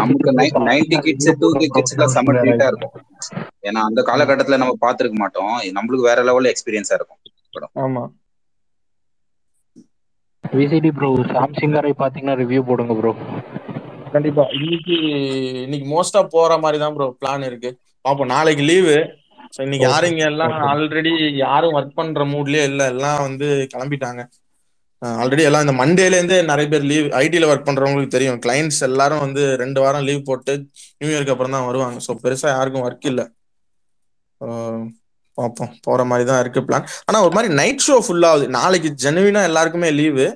[0.00, 0.30] நமக்கு
[0.68, 2.94] நைன்டி கிட்ஸ் டூ கிட்ஸ்க்கு செம்ம ட்ரீட்டா இருக்கும்.
[3.68, 5.54] ஏன்னா அந்த காலகட்டத்துல நம்ம பார்த்திருக்க மாட்டோம்.
[5.76, 7.20] நம்மளுக்கு வேற லெவல்ல எக்ஸ்பீரியன்ஸா இருக்கும்.
[7.84, 8.04] ஆமா.
[10.44, 13.12] விசிடி ப்ரோ சாம்சங்காரை பாத்தீங்கன்னா ரிவ்யூ போடுங்க ப்ரோ
[14.14, 14.44] கண்டிப்பா.
[14.58, 14.96] இன்னைக்கு
[15.64, 17.70] இன்னைக்கு மோஸ்டா போற மாதிரி தான் ப்ரோ பிளான் இருக்கு.
[18.04, 18.96] பாப்போம் நாளைக்கு லீவு
[19.64, 21.12] இன்னைக்கு யாரும் இங்க எல்லாம் ஆல்ரெடி
[21.44, 24.22] யாரும் ஒர்க் பண்ற மூட்லயே இல்ல எல்லாம் வந்து கிளம்பிட்டாங்க.
[25.22, 28.38] ஆல்ரெடி எல்லாம் இந்த மண்டேலேருந்தே நிறைய பேர் லீவ் ஐடியில் ஒர்க் பண்ணுறவங்களுக்கு தெரியும்.
[28.44, 30.54] கிளைண்ட்ஸ் எல்லாரும் வந்து ரெண்டு வாரம் லீவ் போட்டு
[31.00, 31.98] நியூ இயர்க்கு அப்புறம் தான் வருவாங்க.
[32.06, 33.26] ஸோ பெருசாக யாருக்கும் ஒர்க் இல்லை.
[35.38, 39.88] பார்ப்போம் போகிற மாதிரி தான் இருக்கு பிளான் ஆனால் ஒரு மாதிரி நைட் ஷோ ஃபுல்லாகுது நாளைக்கு ஜெனுவினாக எல்லாருக்குமே
[40.00, 40.26] லீவு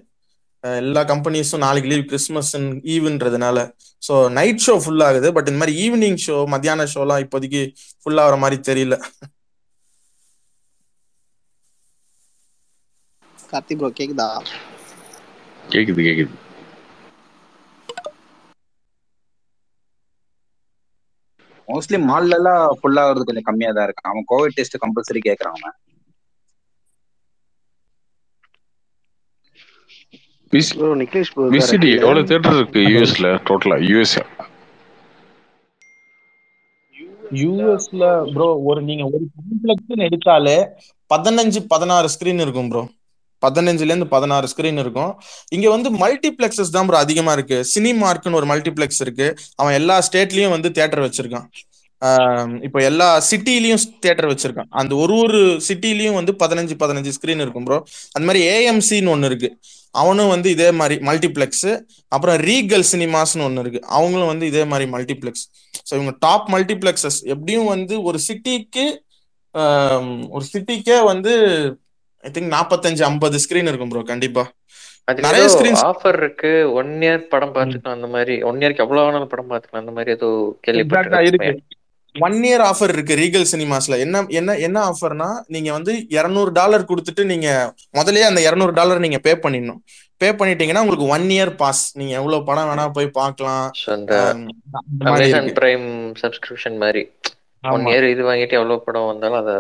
[0.64, 2.50] எல்லா கம்பெனிஸும் நாளைக்கு லீவ் கிறிஸ்மஸ்
[2.94, 3.58] ஈவுன்றதுனால
[4.02, 5.28] ஸோ நைட் ஷோ ஃபுல் ஆகுது.
[5.36, 7.62] பட் இந்த மாதிரி ஈவினிங் ஷோ மத்தியான ஷோலாம் இப்போதைக்கு
[8.02, 8.96] ஃபுல்லாகிற மாதிரி தெரியல.
[13.50, 14.28] கார்த்தி ப்ரோ கேக்குதா?
[15.70, 16.34] கேக்குது கேக்குது.
[21.68, 24.06] மோஸ்ட்லி மால்ல எல்லாம் ஃபுல் ஆகுறது கொஞ்சம் கம்மியா தான் இருக்கு.
[24.06, 25.76] அவன் கோவிட் டெஸ்ட் கம்பல்சரி கேக்குறான் அவன்.
[30.72, 32.82] ப்ரோ நிக்லேஷ் ப்ரோ விசிடி எவ்வளவு தேட்டர் இருக்கு?
[32.90, 34.16] யூஎஸ்ல டோட்டலா யூஎஸ்
[37.38, 38.02] யூஎஸ்ல
[38.32, 40.56] ப்ரோ ஒரு நீங்க ஒரு காம்ப்ளெக்ஸ் எடுத்தாலே
[41.10, 42.82] பதினஞ்சு பதினாறு ஸ்கிரீன் இருக்கும் ப்ரோ
[43.44, 45.12] பதினஞ்சுலேருந்து பதினாறு ஸ்க்ரீன் இருக்கும்.
[45.56, 47.58] இங்கே வந்து மல்டிப்ளெக்ஸஸ் தான் ப்ரோ அதிகமாக இருக்கு.
[47.74, 49.28] சினிமார்க்னு ஒரு மல்டிப்ளெக்ஸ் இருக்கு.
[49.60, 51.48] அவன் எல்லா ஸ்டேட்லேயும் வந்து தேட்டர் வச்சிருக்கான்.
[52.66, 54.68] இப்போ எல்லா சிட்டிலையும் தேட்டர் வச்சிருக்கான்.
[54.80, 57.78] அந்த ஒரு ஒரு சிட்டிலையும் வந்து பதினஞ்சு பதினஞ்சு ஸ்க்ரீன் இருக்கும் ப்ரோ
[58.14, 59.50] அந்த மாதிரி ஏஎம்சின்னு ஒன்று இருக்கு.
[60.00, 61.68] அவனும் வந்து இதே மாதிரி மல்டிப்ளெக்ஸ்
[62.14, 63.80] அப்புறம் ரீகல் சினிமாஸ்னு ஒன்று இருக்கு.
[63.96, 65.44] அவங்களும் வந்து இதே மாதிரி மல்டிப்ளெக்ஸ்
[65.88, 68.86] ஸோ இவங்க டாப் மல்டிப்ளெக்ஸஸ் எப்படியும் வந்து ஒரு சிட்டிக்கு
[70.36, 71.32] ஒரு சிட்டிக்கே வந்து
[72.26, 74.44] ஐ திங்க் நாற்பத்தஞ்சு ஐம்பது ஸ்கிரீன் இருக்கும் ப்ரோ கண்டிப்பா.
[75.26, 76.50] நிறைய ஏதோ ஸ்கிரீன்ஸ் ஆஃபர் இருக்கு.
[76.80, 78.34] ஒன் இயர் படம் பார்த்துக்கலாம் அந்த மாதிரி.
[78.48, 79.84] ஒன் இயர்க்கு எவ்வளவு வேணாலும் படம் பார்த்துக்கலாம்.
[79.84, 80.28] அந்த மாதிரி ஏதோ
[80.66, 81.60] கேள்விப்பட்டிருக்கேன்.
[82.14, 87.24] ஒன் இயர் ஆஃபர் இருக்கு ரீகல் சினிமாஸ்ல என்ன என்ன என்ன ஆஃபர்னா நீங்க வந்து இருநூறு டாலர் கொடுத்துட்டு
[87.32, 87.48] நீங்க
[87.98, 89.80] முதல்லயே அந்த இருநூறு டாலர் நீங்க பே பண்ணிடணும்.
[90.22, 93.66] பே பண்ணிட்டீங்கன்னா உங்களுக்கு ஒன் இயர் பாஸ் நீங்க எவ்வளவு படம் வேணா போய் பார்க்கலாம்.
[95.60, 95.88] பிரைம்
[96.22, 97.04] சப்ஸ்கிரிப்ஷன் மாதிரி.
[97.62, 99.54] ஒன் இயர் இது வாங்கிட்டு எவ்வளவு படம் வந்தாலும் அதை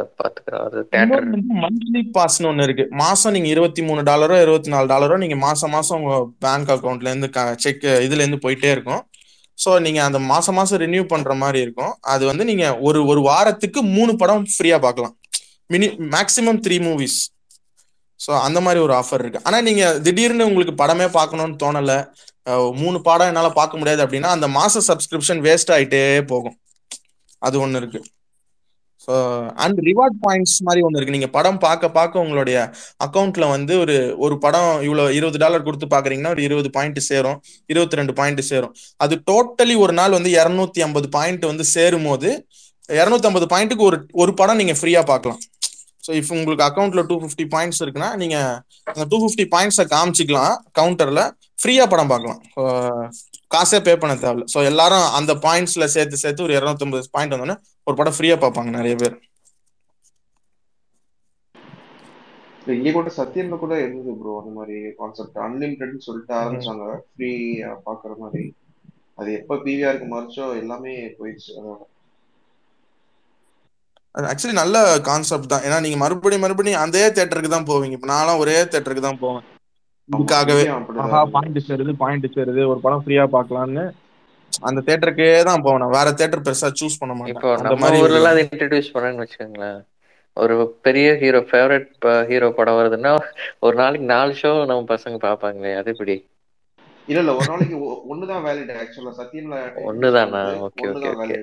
[0.92, 2.84] தேட்டர் வந்து மந்த்லி பாஸ்னு ஒண்ணு இருக்கு.
[3.02, 7.28] மாசம் நீங்க இருபத்தி மூணு டாலரோ இருபத்தி நாலு டாலரோ நீங்க மாசம் மாசம் உங்க பேங்க் அக்கௌண்ட்ல இருந்து
[7.64, 9.02] செக் இதுல இருந்து போயிட்டே இருக்கும்.
[9.58, 11.92] ஸோ நீங்க அந்த மாசம் மாசம் ரினியூ பண்ற மாதிரி இருக்கும்.
[12.14, 15.14] அது வந்து நீங்க ஒரு ஒரு வாரத்துக்கு மூணு படம் ஃப்ரீயா பார்க்கலாம்.
[15.74, 17.18] Mini maximum three movies
[18.20, 19.44] so அந்த மாதிரி ஒரு ஆஃபர் இருக்கு.
[19.48, 21.92] ஆனா நீங்க திடீர்னு உங்களுக்கு படமே பார்க்கணும்னு தோணல
[22.80, 26.56] மூணு படம் என்னால பார்க்க முடியாது அப்படின்னா அந்த மாச சப்ஸ்கிரிப்ஷன் வேஸ்ட் ஆயிட்டே போகும்.
[27.46, 28.00] அது ஒன்று இருக்கு.
[29.04, 29.14] ஸோ
[29.64, 31.14] அண்ட் ரிவார்ட் பாயிண்ட்ஸ் மாதிரி ஒன்று இருக்கு.
[31.16, 32.56] நீங்க படம் பார்க்க பார்க்க உங்களுடைய
[33.06, 37.38] அக்கௌண்ட்ல வந்து ஒரு ஒரு படம் இவ்வளோ இருபது டாலர் கொடுத்து பாக்குறீங்கன்னா ஒரு இருபது பாயிண்ட் சேரும்.
[37.72, 38.74] இருபத்தி ரெண்டு பாயிண்ட் சேரும்.
[39.04, 42.30] அது டோட்டலி ஒரு நாள் வந்து இரநூத்தி ஐம்பது பாயிண்ட் வந்து சேரும் போது
[43.00, 45.40] இரநூத்தி ஐம்பது பாயிண்ட்டுக்கு ஒரு ஒரு படம் நீங்க ஃப்ரீயா பார்க்கலாம்.
[46.06, 48.36] ஸோ இப்போ உங்களுக்கு அக்கௌண்ட்ல டூ ஃபிஃப்டி பாயிண்ட்ஸ் இருக்குன்னா நீங்க
[48.92, 51.22] அந்த டூ ஃபிஃப்டி பாயிண்ட்ஸை காமிச்சிக்கலாம் கவுண்டர்ல
[51.60, 52.40] ஃப்ரீயா படம் பார்க்கலாம்.
[53.54, 54.44] காசே பே பண்ண தேவையில்ல.
[54.52, 58.94] ஸோ எல்லாரும் அந்த பாயிண்ட்ஸ்ல சேர்த்து சேர்த்து ஒரு இரநூத்தம்பது பாயிண்ட் வந்தோடனே ஒரு படம் ஃப்ரீயா பார்ப்பாங்க நிறைய
[59.02, 59.16] பேர்.
[62.76, 66.84] இங்க கூட சத்யன்ல கூட இருந்தது ப்ரோ அந்த மாதிரி கான்செப்ட் அன்லிமிட்டட்னு சொல்லிட்டு ஆரம்பிச்சாங்க.
[67.12, 67.30] ஃப்ரீ
[67.86, 68.44] பாக்குற மாதிரி.
[69.20, 71.52] அது எப்ப பிவிஆருக்கு மறைச்சோ எல்லாமே போயிடுச்சு.
[71.60, 71.80] அதோட
[74.32, 74.76] ஆக்சுவலி நல்ல
[75.08, 75.64] கான்செப்ட் தான்.
[75.66, 77.96] ஏன்னா நீங்க மறுபடியும் மறுபடியும் அதே தேட்டருக்கு தான் போவீங்க.
[77.98, 79.44] இப்ப நான்லாம் ஒரே தேட்டருக்கு தான் போவேன்.
[80.10, 80.64] இதுக்காகவே
[81.34, 82.62] பாயிண்ட் சேருது பாயிண்ட் சேருது.
[82.72, 83.84] ஒரு படம் ஃப்ரீயா பார்க்கலாம்னு.
[84.68, 85.94] அந்த தேட்டருக்கே தான் போவேன்.
[85.96, 87.32] வேற தேட்டர் பெருசா சூஸ் பண்ண மாட்டேன்.
[87.34, 89.78] இப்போ அந்த நம்ம மாதிரி ஊர்ல எல்லாம் இன்ட்ரடியூஸ் பண்ணான்னு வச்சுக்கோங்களேன்.
[90.36, 90.54] ஒரு
[90.86, 91.88] பெரிய ஹீரோ ஃபேவரட்
[92.30, 93.12] ஹீரோ படம் வருதுன்னா
[93.66, 96.16] ஒரு நாளைக்கு நாலு ஷோ நம்ம பசங்க பார்ப்பாங்களே அது எப்படி?
[97.08, 97.76] இல்ல இல்ல ஒரு நாளைக்கு
[98.12, 100.42] ஒண்ணுதான் வேலிட் ஆக்சுவலா இன்ட்ரடியூஸ் ஒண்ணுதானா?
[100.66, 101.36] Okay okay okay.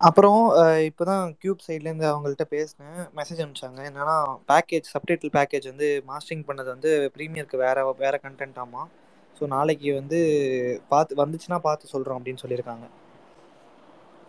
[0.00, 0.40] அப்புறம்
[0.88, 2.98] இப்போதான் கியூப் சைட்லேருந்து அவங்கள்ட்ட பேசினேன்.
[3.16, 3.80] மெசேஜ் அனுப்பிச்சாங்க.
[3.90, 4.16] என்னன்னா
[4.50, 8.82] பேக்கேஜ் சப்டைட்டில் பேக்கேஜ் வந்து மாஸ்டரிங் பண்ணது வந்து ப்ரீமியருக்கு வேற வேற கண்டென்ட் ஆமா.
[9.36, 10.18] ஸோ நாளைக்கு வந்து
[10.90, 12.86] பார்த்து வந்துச்சுன்னா பார்த்து சொல்கிறோம் அப்படின்னு சொல்லியிருக்காங்க.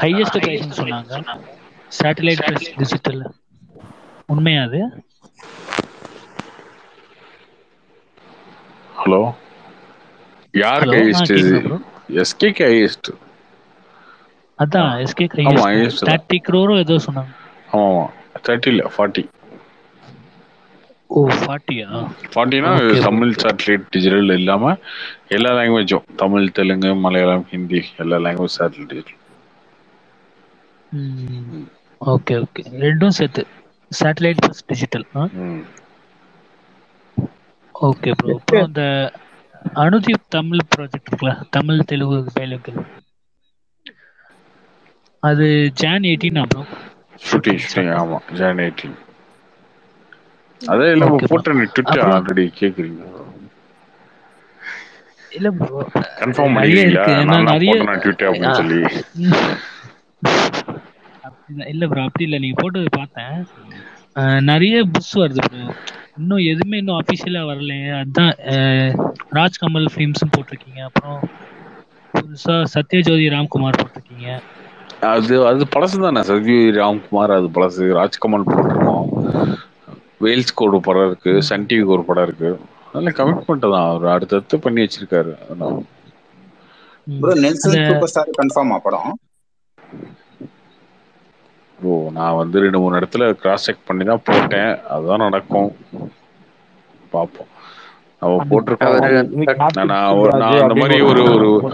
[0.00, 1.12] ஹையஸ்ட் ப்ரைஸ்னு சொன்னாங்க.
[1.94, 3.22] சேட்டலைட் ப்ளஸ் டிஜிட்டல்
[4.28, 4.80] உண்மையா அது?
[8.94, 9.20] ஹலோ
[10.84, 11.78] ஆ ஹையஸ்ட் ப்ரோ
[12.20, 13.10] எஸ்கேக்கு ஹையஸ்ட்
[14.58, 17.32] அதான் எஸ்கே ஆமா ஹையஸ்ட் ஹையஸ்ட் தான் தேர்ட்டி க்ரோரோ ஏதோ சொன்னாங்க.
[17.72, 18.04] ஆமா ஆமா.
[18.44, 19.22] தேர்ட்டி இல்ல ஃபார்ட்டி
[21.10, 21.88] ஓ ஃபார்ட்டியா
[22.30, 24.72] ஃபார்ட்டினா okay bro Tamil satellite digital இல்லாம
[25.30, 29.20] எல்லா லாங்குவேஜும் தமிழ் தெலுங்கு மலையாளம் ஹிந்தி எல்லா language satellite digital
[32.04, 32.62] okay okay.
[32.82, 33.42] ரெண்டும் சேர்த்து.
[33.90, 35.06] Satellite plus digital
[37.74, 38.82] okay bro அப்புறம் இந்த
[39.82, 42.78] அனுதீப் தமிழ் ப்ராஜெக்ட் இருக்குல்ல தமிழ் தெலுங்கு வேலைகள்.
[45.22, 45.46] அது
[45.78, 46.62] ஜான் எயிட்டீனா ப்ரோ
[47.24, 48.96] ஷூட்டிங் ஷூட்டிங் ஆமா ஜான் எயிட்டீன்
[50.60, 53.02] அதே இல்ல போட்டேன் ட்விட்டர் ஆல்ரெடி கேக்குறீங்க
[55.32, 55.80] இல்ல ப்ரோ
[56.18, 56.58] கன்ஃபார்ம்
[57.16, 58.80] ஏன்னா நான் போட்டேன் ட்விட்டர் அப்படின்னு சொல்லி.
[61.72, 62.38] இல்ல ப்ரோ அப்படி இல்ல.
[62.38, 63.36] நீங்க போட்டது பார்த்தேன்.
[64.48, 65.62] நிறைய புக்ஸ் வருது ப்ரோ
[66.18, 67.88] இன்னும் எதுவுமே இன்னும் அபிஷியலா வரலையே.
[68.02, 68.92] அதான் அஹ்
[69.38, 70.80] ராஜ்கமல் ஃபிலிம்ஸும் போட்டிருக்கீங்க.
[70.84, 71.20] அப்புறம்
[72.14, 74.28] புதுசா சத்யஜோதி ராம்குமார் போட்டிருக்கீங்க.
[75.10, 76.20] அது அது பழசு தானே.
[76.28, 77.84] சத்யி ராம்குமார் அது பழசு.
[77.98, 79.08] ராஜ்கமல் போட்டிருக்கோம்.
[80.20, 81.32] வேல்ஸ்க்கு ஒரு படம் இருக்கு.
[81.48, 82.50] சன் டிவிக்கு ஒரு படம் இருக்கு.
[82.88, 83.88] அதெல்லாம் கமிட்மெண்ட் தான்.
[83.88, 85.32] அவர் அடுத்தடுத்து பண்ணி வச்சிருக்காரு.
[87.06, 89.10] ப்ரோ நெல்சன் சூப்பர் ஸ்டார் கன்ஃபார்மா படம்?
[91.82, 94.80] ஓ நான் வந்து ரெண்டு மூணு இடத்துல கிராஸ் செக் பண்ணி தான் போட்டேன்.
[94.88, 95.76] அதுதான் நடக்கும்.
[97.10, 97.46] பார்ப்போம்.
[98.20, 99.72] நம்ம போட்டிருக்கோம்.
[99.72, 101.72] நான் நான் ஒரு- நான் அந்த மாதிரி ஒரு ஒரு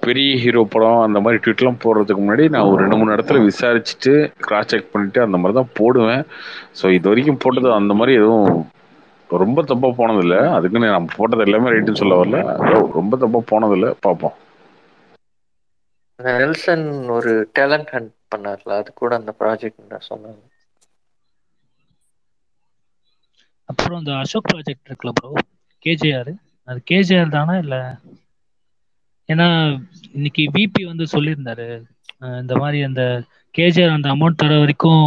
[0.00, 4.66] பெரிய ஹீரோ படம் அந்த மாதிரி ட்வீட்லாம் போடுறதுக்கு முன்னாடி நான் ஒரு ரெண்டு மூணு இடத்துல விசாரிச்சுட்டு கிராஸ்
[4.66, 6.24] செக் பண்ணிட்டு அந்த மாதிரி தான் போடுவேன்.
[6.82, 8.66] ஸோ இது வரைக்கும் போட்டது அந்த மாதிரி எதுவும்
[9.28, 10.52] ரொம்ப தப்பா போனதில்லை.
[10.52, 12.56] அதுக்குன்னு நம்ம போட்டது எல்லாமே ரைட்டுன்னு சொல்ல வரல.
[12.92, 13.94] ரொம்ப தப்பா போனதில்லை.
[14.00, 14.32] பார்ப்போம்.
[16.22, 18.78] நெல்சன் ஒரு டேலண்ட் ஹண்ட் பண்ணார்ல?
[18.80, 20.42] அது கூட அந்த ப்ராஜெக்ட் சொன்னாங்க
[23.68, 25.30] அப்புறம் அந்த அசோக் ப்ராஜெக்ட் இருக்குல்ல ப்ரோ
[25.84, 26.32] கேஜேஆர்.
[26.68, 27.76] அது கேஜேஆர் தானா இல்ல?
[29.28, 29.46] ஏன்னா
[30.14, 31.66] இன்னைக்கு விபி வந்து சொல்லியிருந்தாரு.
[32.40, 33.02] இந்த மாதிரி அந்த
[33.54, 35.04] கேஜேஆர் அந்த அமௌண்ட் தர வரைக்கும்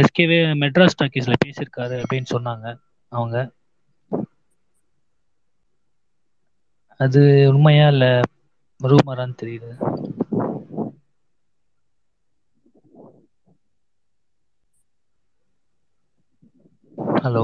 [0.00, 2.66] எஸ்கேவே மெட்ராஸ் டாக்கீஸ்ல பேசியிருக்காரு அப்படின்னு சொன்னாங்க
[3.12, 3.36] அவங்க.
[7.00, 8.06] அது உண்மையா இல்ல
[8.80, 9.72] ரூமரான்னு தெரியல
[17.22, 17.42] ஹலோ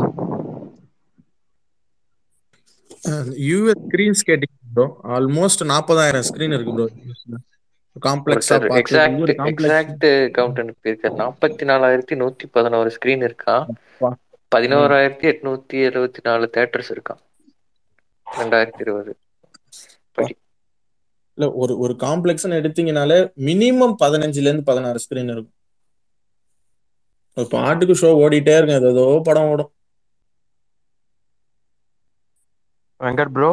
[3.49, 4.85] யூஎஸ் ஸ்கிரீன்ஸ் கேட்டீங்க ப்ரோ
[5.17, 6.87] ஆல்மோஸ்ட் நாற்பதாயிரம் ஸ்கிரீன் இருக்கு ப்ரோ
[8.07, 13.67] காம்ப்ளெக்ஸா எக்ஸாக்ட் காம்ப்ளெக்ஸ் எக்ஸாக்ட் கவுண்ட் அனுப்பியிருக்காரு நாற்பத்தி நாலாயிரத்தி நூத்தி பதினோரு ஸ்கிரீன் இருக்கான்
[14.53, 17.23] பதினோராயிரத்தி எட்நூத்தி எழுபத்தி நாலு தேட்டர்ஸ் இருக்கான்
[18.27, 19.12] ரெண்டாயிரத்தி இருபது.
[21.38, 25.58] இல்ல ஒரு ஒரு காம்ப்ளெக்ஸ்னு எடுத்தீங்கனாலே மினிமம் பதினஞ்சுல இருந்து பதினாறு ஸ்கிரீன் இருக்கும்.
[27.53, 28.90] பாட்டுக்கு ஷோ ஓடிட்டே இருக்கும்.
[28.92, 29.72] ஏதோ படம் ஓடும்.
[33.01, 33.51] வெங்கட் ப்ரோ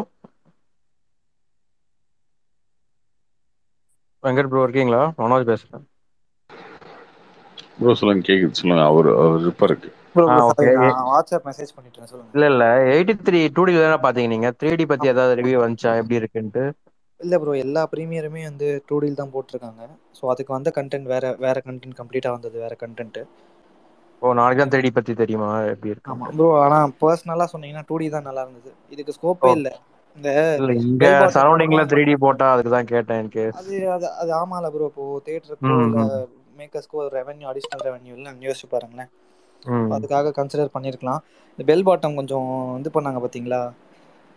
[4.23, 5.01] வெங்கட் ப்ரோ இருக்கீங்களா?
[5.19, 5.85] மனோஜ் பேசுறேன்.
[7.77, 8.59] ப்ரோ சொல்லுங்க கேக்குது.
[8.59, 9.45] சொல்லுங்க அவர் அவர்
[10.49, 11.93] சாரி நான் வாட்ஸ்அப் மெசேஜ் பண்ணிட்டேன்.
[12.07, 12.33] சொல்லுங்க.
[12.33, 12.63] இல்ல இல்ல.
[12.91, 14.49] எயிட்டி த்ரீ டூ டி தானே பாத்தீங்க நீங்க?
[14.59, 15.93] த்ரீ டி பத்தி ஏதாவது ரிவ்யூ வந்துச்சா?
[16.01, 16.63] எப்படி இருக்குன்ட்டு?
[17.19, 19.81] இல்ல ப்ரோ எல்லா ப்ரீமியருமே வந்து டூ டில் தான் போட்டிருக்காங்க.
[20.17, 23.19] ஸோ அதுக்கு வந்த கண்டென்ட் வேற வேற கண்டென்ட் கம்ப்ளீட்டா வந்தது வேற கண்டென்ட்
[24.21, 25.49] ஓ நாளைக்கு தான் த்ரீ பத்தி தெரியுமா?
[25.71, 28.71] எப்படி ஆமா இருக்குன்ட்டு ப்ரோ ஆனா பர்சனலா சொன்னீங்கன்னா டூ டி தான் நல்லா இருந்தது.
[28.93, 29.69] இதுக்கு ஸ்கோப்பே இல்ல.
[30.17, 34.31] இந்த இல்ல இங்க சரௌண்டிங்ல த்ரீ டி போட்டா அதுக்கு தான் கேட்டேன் இன் கேஸ் அது அது அது
[34.39, 35.99] ஆமால ப்ரோ இப்போ தேட்டருக்கோ ம் இல்ல
[36.59, 39.11] மேக்கர்ஸ்க்கோ ஒரு ரெவன்யூ அடிஷ்னல் ரெவன்யூ இல்லை யோசிச்சு பாருங்களேன்.
[39.95, 42.49] அதுக்காக கன்சிடர் பண்ணியிருக்கலாம் இந்த பெல் பாட்டம் கொஞ்சம்
[42.81, 43.61] இது பண்ணாங்க பாத்தீங்களா?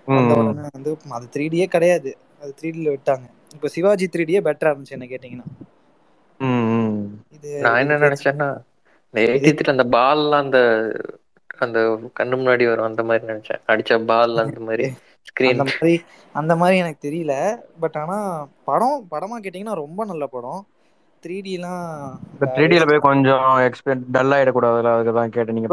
[0.09, 0.41] வந்த ம்.
[0.43, 2.11] உடனே வந்து அது த்ரீ டியே கிடையாது.
[2.43, 3.27] அது த்ரீ டில விட்டாங்க.
[3.55, 5.47] இப்போ சிவாஜி த்ரீ டியே பெட்டரா இருந்துச்சு என்ன கேட்டீங்கன்னா.
[7.37, 8.49] இது நான் என்ன நினைச்சேன்னா
[9.15, 10.59] இந்த இது எயிட்டி த்ரீ அந்த பால்லாம் அந்த
[11.59, 11.79] அந்த
[12.19, 13.63] கண்ணு முன்னாடி வரும் அந்த மாதிரி நினைச்சேன்.
[13.71, 14.87] அடிச்ச பால் அந்த மாதிரி
[15.29, 15.95] ஸ்கிரீன் அந்த மாதிரி
[16.35, 17.35] அந்த மாதிரி எனக்கு தெரியல.
[17.83, 18.17] பட் ஆனா
[18.65, 20.61] படம் படமா கேட்டிங்கன்னா ரொம்ப நல்ல படம்.
[21.23, 21.87] த்ரீ டிலாம்
[22.35, 25.71] இந்த த்ரீ டில போய் கொஞ்சம் எக்ஸ்பெக்ட் டல் அதுக்கு தான் கேட்டேன் நீங்க.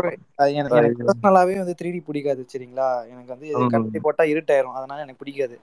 [0.53, 2.89] எனக்கு எனக்கு பர்சனலாவே வந்து த்ரீ டி பிடிக்காது சரிங்களா?
[3.11, 3.71] எனக்கு வந்து ம்.
[3.73, 4.77] கண்ணாடி போட்டா இருட்டாயிரும்.
[4.79, 5.57] அதனால எனக்கு பிடிக்காது.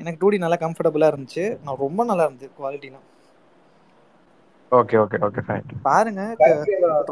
[0.00, 1.44] எனக்கு டூ டி நல்லா கம்ஃபர்டபுளா இருந்துச்சு.
[1.64, 3.06] நான் ரொம்ப நல்லா இருந்துச்சு குவாலிட்டிலாம்
[4.72, 6.22] ஓகே ஓகே ஓகே ஃபைன் பாருங்க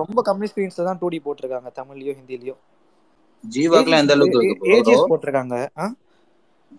[0.01, 2.55] ரொம்ப கம்மி ஸ்கிரீன்ஸ்ல தான் டூ டி போட்டிருக்காங்க தமிழ்லயோ ஹிந்திலயோ.
[3.45, 4.41] ஜீவாக்குலாம் எந்த அளவுக்கு
[4.75, 5.87] ஏஜிஎஸ் போட்டிருக்காங்க ஆ?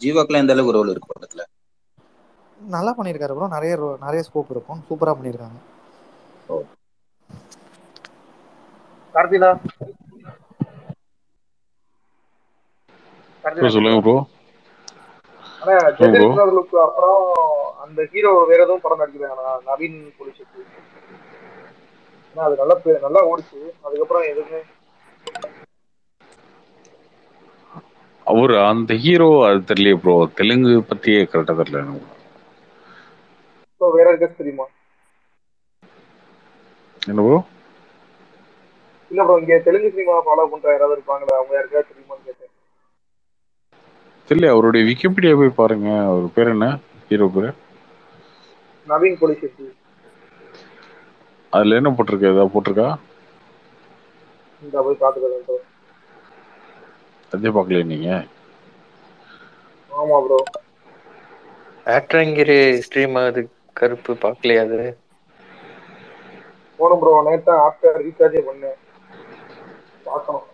[0.01, 1.43] ஜீவாக்குலாம் எந்த அளவுக்கு ரோல் இருக்கு படத்துல?
[2.59, 4.81] நல்லா பண்ணியிருக்காரு ப்ரோ நிறைய நிறைய ஸ்கோப் இருக்கும்.
[4.87, 5.59] சூப்பரா பண்ணியிருக்காங்க
[9.15, 9.49] கார்த்தினா
[13.43, 14.15] ப்ரோ சொல்லுங்க ப்ரோ
[15.65, 15.75] ஆனா
[16.85, 17.21] அப்புறம்
[17.83, 20.61] அந்த ஹீரோ வேற எதுவும் படம் நடிக்கிறாங்கண்ணா நவீன் புலிஷெட்டி
[22.35, 22.75] ஏன்னா அது நல்லா
[23.05, 23.57] நல்லா ஓடிச்சு.
[23.85, 24.61] அதுக்கப்புறம் எதுவுமே.
[28.27, 32.07] அவர் அந்த ஹீரோ அது தெரியலையே ப்ரோ தெலுங்கு பத்தியே கரெக்டா தெரியல எனக்கு.
[33.81, 34.65] வேற இருக்க தெரியுமா?
[37.01, 37.37] என்ன ப்ரோ
[39.11, 41.37] இல்ல ப்ரோ இங்க தெலுங்கு சினிமா ஃபாலோ பண்ற யாராவது இருப்பாங்களா?
[41.37, 42.44] அவங்க யாருக்காவது தெரியுமான்னு கேட்டேன்.
[44.29, 46.03] தெரியல அவருடைய விக்கிபீடியா போய் பாருங்க.
[46.05, 46.79] அவர் பேர் என்ன?
[47.09, 47.49] ஹீரோ பேரு?
[48.87, 49.65] நவீன் புலிஷெட்டி.
[51.49, 52.31] அதுல என்ன போட்டிருக்கு?
[52.33, 52.97] ஏதாவது போட்டிருக்கா?
[54.61, 55.63] இந்த போய் பாத்துக்கிறேன்
[57.31, 58.09] அதே பார்க்கல நீங்க?
[59.91, 60.37] ஆமா ப்ரோ.
[61.85, 63.49] ஆக்டரங்கிரி ஸ்ட்ரீம் ஆகுது.
[63.73, 64.99] கருப்பு பார்க்கலையா அது.
[66.79, 67.23] போகணும் ப்ரோ.
[67.25, 68.77] நேற்று ஆஃப்டர் ரீசார்ஜே பண்ணேன்.
[70.03, 70.45] பார்க்கணும்.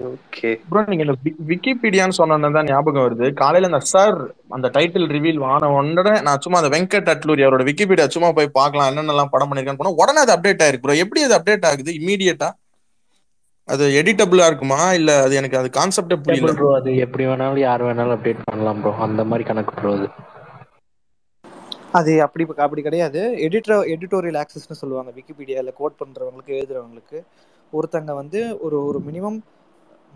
[0.00, 1.14] ஓகே ப்ரோ நீங்க இந்த
[1.50, 3.26] விக்கிபீடியான்னு சொன்னோன்னு தான் ஞாபகம் வருது.
[3.40, 4.16] காலையில அந்த சார்
[4.56, 8.90] அந்த டைட்டில் ரிவீல் ஆன உடனே நான் சும்மா அந்த வெங்கட் அட்லூரி அவரோட விக்கிபீடியா சும்மா போய் பார்க்கலாம்
[8.92, 11.92] என்னென்னலாம் படம் பண்ணிருக்கான்னு போனா உடனே அது அப்டேட் ஆயிருக்கு ப்ரோ எப்படி அது அப்டேட் ஆகுது?
[12.00, 12.50] இமீடியட்டா
[13.68, 14.60] அது எடிட்டபிளா இருக்குமா?
[14.98, 16.52] இல்ல அது எனக்கு அது கான்செப்டே புரியல.
[16.56, 20.08] ப்ரோ அது எப்படி வேணாலும் யார் வேணாலும் அப்டேட் பண்ணலாம் ப்ரோ அந்த மாதிரி கணக்கு ப்ரோ அது.
[21.98, 23.20] அது அப்படி அப்படி கிடையாது.
[23.44, 27.18] எடிட்டர் எடிட்டோரியல் ஆக்சஸ்னு சொல்லுவாங்க விக்கிபீடியாவில் கோட் பண்ணுறவங்களுக்கு எழுதுறவங்களுக்கு.
[27.72, 29.38] ஒருத்தங்க வந்து ஒரு ஒரு மினிமம்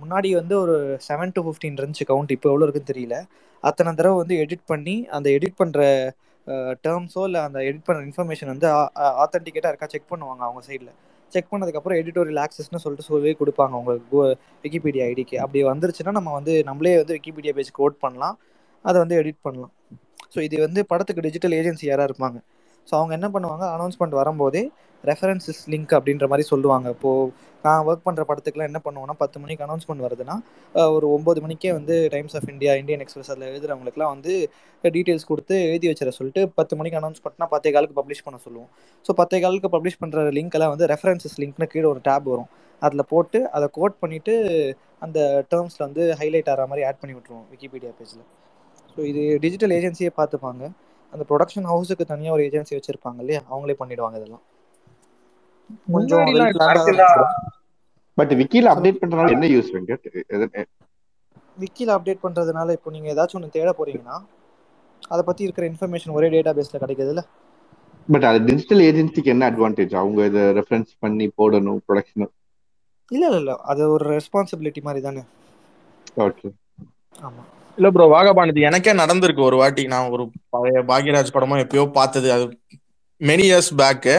[0.00, 0.74] முன்னாடி வந்து ஒரு
[1.08, 3.16] செவன் டு ஃபிஃப்டீன் இருந்துச்சு கவுண்ட் இப்போ எவ்வளோ இருக்குன்னு தெரியல.
[3.62, 5.82] அத்தனை தடவை வந்து எடிட் பண்ணி அந்த எடிட் பண்ணுற
[6.84, 8.68] டேர்ம்ஸோ இல்லை அந்த எடிட் பண்ணுற இன்ஃபர்மேஷன் வந்து
[9.24, 10.92] ஆத்தென்டிகேட்டாக இருக்கா செக் பண்ணுவாங்க அவங்க சைடில்
[11.32, 14.20] செக் பண்ணதுக்கப்புறம் எடிட்டோரியல் ஆக்சஸ்னு சொல்லிட்டு சொல்லி கொடுப்பாங்க உங்களுக்கு
[14.64, 18.36] விக்கிபீடியா ஐடிக்கு அப்படி வந்துருச்சுன்னா நம்ம வந்து நம்மளே வந்து விக்கிபீடியா பேஜ் கோட் பண்ணலாம்.
[18.84, 19.72] அதை வந்து எடிட் பண்ணலாம்.
[20.34, 22.38] ஸோ இது வந்து படத்துக்கு டிஜிட்டல் ஏஜென்சி யாராக இருப்பாங்க.
[22.88, 23.64] ஸோ அவங்க என்ன பண்ணுவாங்க?
[23.76, 24.62] அனௌன்ஸ்மெண்ட் வரும்போதே
[25.04, 26.86] ரெஃபரன்சஸ் லிங்க் அப்படின்ற மாதிரி சொல்லுவாங்க.
[26.94, 27.26] இப்போது
[27.64, 30.36] நான் ஒர்க் பண்ணுற படத்துக்குலாம் என்ன பண்ணுவோன்னா பத்து மணிக்கு அனௌன்ஸ்மெண்ட் வருதுன்னா
[30.96, 34.32] ஒரு ஒம்பது மணிக்கே வந்து Times of India Indian Express அதில் எழுதுறவங்களுக்குலாம் வந்து
[34.84, 38.70] டீட்டெயில்ஸ் கொடுத்து எழுதி வச்சிட சொல்லிட்டு பத்து மணிக்கு அனௌன்ஸ் பண்ணால் பத்தே காலுக்கு பப்ளிஷ் பண்ண சொல்லுவோம்.
[39.06, 42.50] ஸோ பத்தே காலுக்கு பப்ளிஷ் பண்ணுற லிங்க்கெல்லாம் வந்து ரெஃபரன்சஸ் லிங்க்னு கீழே ஒரு டேப் வரும்.
[42.82, 44.34] அதில் போட்டு அதை கோட் பண்ணிவிட்டு
[45.04, 45.18] அந்த
[45.52, 48.26] டேர்ம்ஸில் வந்து ஹைலைட் ஆகிற மாதிரி ஆட் பண்ணி விட்ருவோம் விக்கிபீடியா பேஜில்
[48.92, 50.62] ஸோ இது டிஜிட்டல் ஏஜென்சியே பார்த்துப்பாங்க.
[51.12, 53.40] அந்த ப்ரொடக்ஷன் ஹவுஸுக்கு தனியாக ஒரு ஏஜென்சி வச்சுருப்பாங்க இல்லையா?
[53.50, 54.44] அவங்களே பண்ணிடுவாங்க இதெல்லாம்.
[55.88, 56.20] கொஞ்சம்
[58.18, 60.66] பட் விக்கில அப்டேட் பண்றதுனால என்ன யூஸ் வெங்கட் எது-
[61.58, 64.16] விக்கியில் அப்டேட் பண்ணுறதுனால இப்போ நீங்கள் ஏதாச்சும் ஒன்று தேட போகிறீங்கன்னா
[65.08, 67.22] அதை பற்றி இருக்கிற இன்ஃபர்மேஷன் ஒரே டேட்டா பேஸில் கிடைக்குதுல்ல
[68.08, 72.26] பட் அது டிஜிட்டல் ஏஜென்சிக்கு என்ன அட்வான்டேஜ் அவங்க இதை ரெஃபரன்ஸ் பண்ணி போடணும் ப்ரொடக்ஷன்
[73.10, 73.54] இல்லை இல்லை இல்லை.
[73.64, 75.22] அது ஒரு ரெஸ்பான்சிபிலிட்டி மாதிரி தானே.
[76.20, 76.48] ஓகே
[77.20, 79.82] ஆமாம் இல்ல ப்ரோ வாகபான் எனக்கே நடந்திருக்கு ஒரு வாட்டி.
[79.92, 82.28] நான் ஒரு பழைய பாக்யராஜ் படமோ எப்பயோ பார்த்தது.
[82.36, 82.44] அது
[83.20, 84.14] மெனி இயர்ஸ் பேக்கு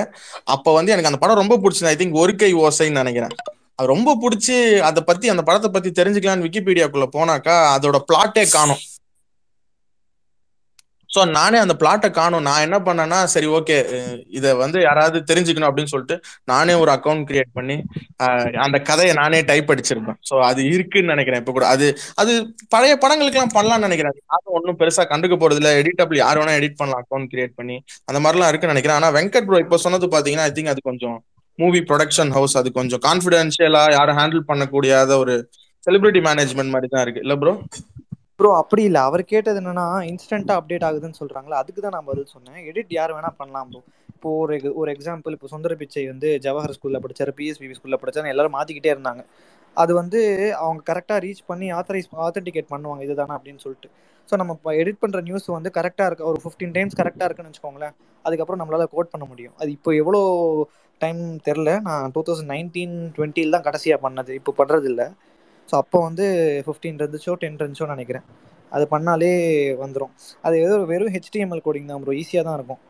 [0.53, 3.33] அப்ப வந்து எனக்கு அந்த படம் ரொம்ப பிடிச்சது ஐ திங்க் ஒரு கை ஓசைன்னு நினைக்கிறேன்.
[3.75, 4.55] அது ரொம்ப பிடிச்சி
[4.89, 8.81] அதை பத்தி அந்த படத்தை பத்தி தெரிஞ்சுக்கலாம்னு விக்கிபீடியாக்குள்ள போனாக்கா அதோட பிளாட்டே காணும்.
[11.15, 12.45] சோ நானே அந்த பிளாட்டை காணும்.
[12.47, 13.77] நான் என்ன பண்ணேன்னா சரி ஓகே
[14.37, 16.17] இதை வந்து யாராவது தெரிஞ்சுக்கணும் அப்படின்னு சொல்லிட்டு
[16.51, 17.77] நானே ஒரு அக்கௌண்ட் கிரியேட் பண்ணி
[18.65, 20.19] அந்த கதையை நானே டைப் அடிச்சிருப்பேன்.
[20.29, 21.67] சோ அது இருக்குன்னு நினைக்கிறேன் இப்ப கூட.
[21.75, 21.87] அது
[22.23, 22.33] அது
[22.75, 24.17] பழைய படங்களுக்கு எல்லாம் பண்ணலாம்னு நினைக்கிறேன்.
[24.33, 25.71] யாரும் ஒன்றும் பெருசா கண்டுக்க போறது இல்ல.
[25.81, 27.77] எடிட்டபிள் யார் வேணா எடிட் பண்ணலாம் அக்கௌண்ட் கிரியேட் பண்ணி
[28.09, 28.99] அந்த மாதிரிலாம் இருக்குன்னு நினைக்கிறேன்.
[29.01, 31.17] ஆனா வெங்கட் ப்ரோ இப்போ சொன்னது பாத்தீங்கன்னா ஐ திங்க் அது கொஞ்சம்
[31.59, 35.33] மூவி ப்ரொடக்ஷன் ஹவுஸ் அது கொஞ்சம் கான்ஃபிடென்ஷியலா யாரும் ஹேண்டில் பண்ணக்கூடியாத ஒரு
[35.87, 37.23] செலிபிரிட்டி மேனேஜ்மெண்ட் மாதிரி தான் இருக்கு.
[37.25, 37.53] இல்ல ப்ரோ
[38.39, 39.01] ப்ரோ அப்படி இல்லை.
[39.07, 42.59] அவர் கேட்டது என்னன்னா இன்ஸ்டன்ட்டாக அப்டேட் ஆகுதுன்னு சொல்கிறாங்களா அதுக்கு தான் நான் பதில் சொன்னேன்.
[42.69, 43.81] எடிட் யார் வேணால் பண்ணலாம் ப்ரோ
[44.13, 48.55] இப்போ ஒரு ஒரு எக்ஸாம்பிள் இப்போ சுந்தர பிச்சை வந்து ஜவஹர் ஸ்கூலில் படித்தார் பிஎஸ்பிபி ஸ்கூலில் படிச்சாரு எல்லாரும்
[48.57, 49.21] மாற்றிக்கிட்டே இருந்தாங்க.
[49.77, 50.19] அது வந்து
[50.63, 53.01] அவங்க கரெக்டாக ரீச் பண்ணி ஆத்தரைஸ் ஆத்தென்டிகேட் பண்ணுவாங்க.
[53.07, 53.89] இதுதானே அப்படின்னு சொல்லிட்டு.
[54.29, 56.23] ஸோ நம்ம இப்போ எடிட் பண்ணுற நியூஸ் வந்து கரெக்டாக இருக்க.
[56.31, 57.93] ஒரு ஃபிஃப்டீன் டைம்ஸ் கரெக்டாக இருக்குன்னு வச்சுக்கோங்களேன்
[58.25, 59.55] அதுக்கப்புறம் நம்மளால் கோட் பண்ண முடியும்.
[59.61, 60.21] அது இப்போ எவ்வளோ
[61.01, 64.31] டைம் தெரில நான் டூ தௌசண்ட் நைன்டீன் டுவெண்ட்டியில் தான் கடைசியாக பண்ணது.
[64.39, 65.07] இப்போ பண்ணுறது இல்லை
[65.69, 66.25] ஸோ அப்போ வந்து
[66.65, 68.25] ஃபிஃப்டீன் இருந்துச்சோ டென் இருந்துச்சோ நினைக்கிறேன்.
[68.75, 69.31] அது பண்ணாலே
[69.83, 70.13] வந்துடும்
[70.47, 72.81] அது ஏதோ வெறும் ஹெச்டிஎம்எல் கோடிங் தான் ப்ரோ ஈஸியாக தான் இருக்கும்.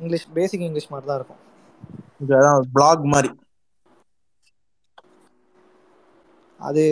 [0.00, 1.40] இங்கிலீஷ் பேசிக் இங்கிலீஷ் மாதிரி தான் இருக்கும்.
[2.24, 2.34] இது
[2.76, 3.30] பிளாக் மாதிரி.
[6.60, 6.82] அது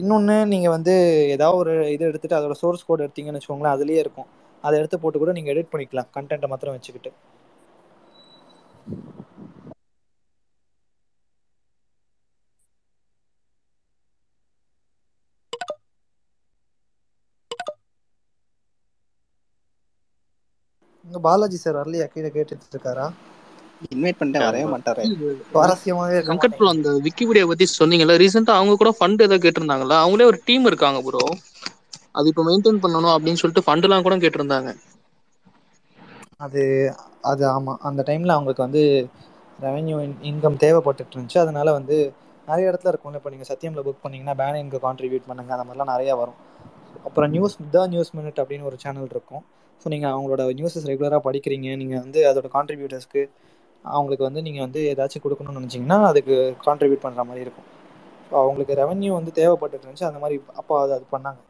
[0.00, 0.94] இன்னொன்று நீங்கள் வந்து
[1.34, 4.28] ஏதாவது ஒரு இது எடுத்துட்டு அதோட சோர்ஸ் கோட் எடுத்தீங்கன்னு வச்சுக்கோங்களேன் அதுலேயே இருக்கும்.
[4.64, 6.10] அதை எடுத்து போட்டு கூட நீங்கள் எடிட் பண்ணிக்கலாம்.
[6.16, 7.12] கண்டென்ட்டை மாத்திரம் வச்சுக்கிட்டு
[21.04, 23.06] இங்க பாலாஜி சார் வரலையா கீழே கேட்டுட்டு இருக்காரா
[23.94, 25.04] இன்வைட் பண்ணிட்டேன் வரவே மாட்டாரு.
[25.48, 30.40] சுவாரஸ்யமாவே வெங்கட் ப்ரோ அந்த விக்கிபீடியா பத்தி சொன்னீங்கல்ல ரீசெண்டா அவங்க கூட ஃபண்ட் ஏதோ கேட்டிருந்தாங்கல்ல அவங்களே ஒரு
[30.48, 31.24] டீம் இருக்காங்க ப்ரோ
[32.18, 34.70] அது இப்போ மெயின்டைன் பண்ணணும் அப்படின்னு சொல்லிட்டு ஃபண்ட் எல்லாம் கூட கேட்டிருந்தாங்க.
[36.44, 36.62] அது
[37.30, 38.82] அது ஆமாம் அந்த டைமில் அவங்களுக்கு வந்து
[39.58, 39.96] ரெவென்யூ
[40.30, 41.96] இன்கம் தேவைப்பட்டுட்டு இருந்துச்சு அதனால வந்து
[42.48, 43.20] நிறைய இடத்துல இருக்கும்ல.
[43.20, 45.52] இப்போ நீங்கள் சத்தியமில் புக் பண்ணீங்கன்னா பேனருக்கு கான்ட்ரிபியூட் பண்ணுங்க.
[45.56, 46.40] அந்த மாதிரிலாம் நிறையா வரும்.
[47.06, 49.44] அப்புறம் நியூஸ் த நியூஸ் மினிட் அப்படின்னு ஒரு சேனல் இருக்கும்.
[49.84, 51.68] ஸோ நீங்கள் அவங்களோட நியூஸஸ் ரெகுலராக படிக்கிறீங்க.
[51.82, 53.22] நீங்கள் வந்து அதோட கான்ட்ரிபியூட்டர்ஸ்க்கு
[53.84, 57.68] அவங்களுக்கு வந்து நீங்கள் வந்து ஏதாச்சும் கொடுக்கணும்னு நினச்சிங்கன்னா அதுக்கு கான்ட்ரிபியூட் பண்ணுற மாதிரி இருக்கும்.
[58.28, 60.08] ஸோ அவங்களுக்கு ரெவன்யூ வந்து தேவைப்பட்டு இருந்துச்சு.
[60.10, 61.40] அந்த மாதிரி அப்போ அது அது பண்ணாங்க.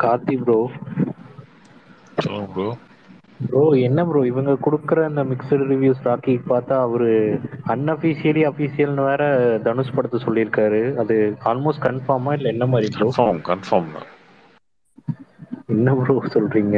[0.00, 0.58] கார்த்தி ப்ரோ
[2.18, 2.68] சொல்லுங்க ப்ரோ
[3.40, 7.10] ப்ரோ என்ன ப்ரோ இவங்க கொடுக்குற அந்த மிக்சடு ரிவ்யூஸ் ராக்கி பார்த்தா அவரு
[7.74, 9.22] அன்அஃபீஷியலி அஃபீஷியல்னு வேற
[9.66, 10.80] தனுஷ் படத்தை சொல்லியிருக்காரு.
[11.02, 11.14] அது
[11.50, 14.08] ஆல்மோஸ்ட் கன்ஃபார்மா இல்லை என்ன மாதிரி ப்ரோ கன்ஃபார்ம் கன்ஃபார்ம் தான்
[15.74, 16.76] என்ன ப்ரோ சொல்றீங்க?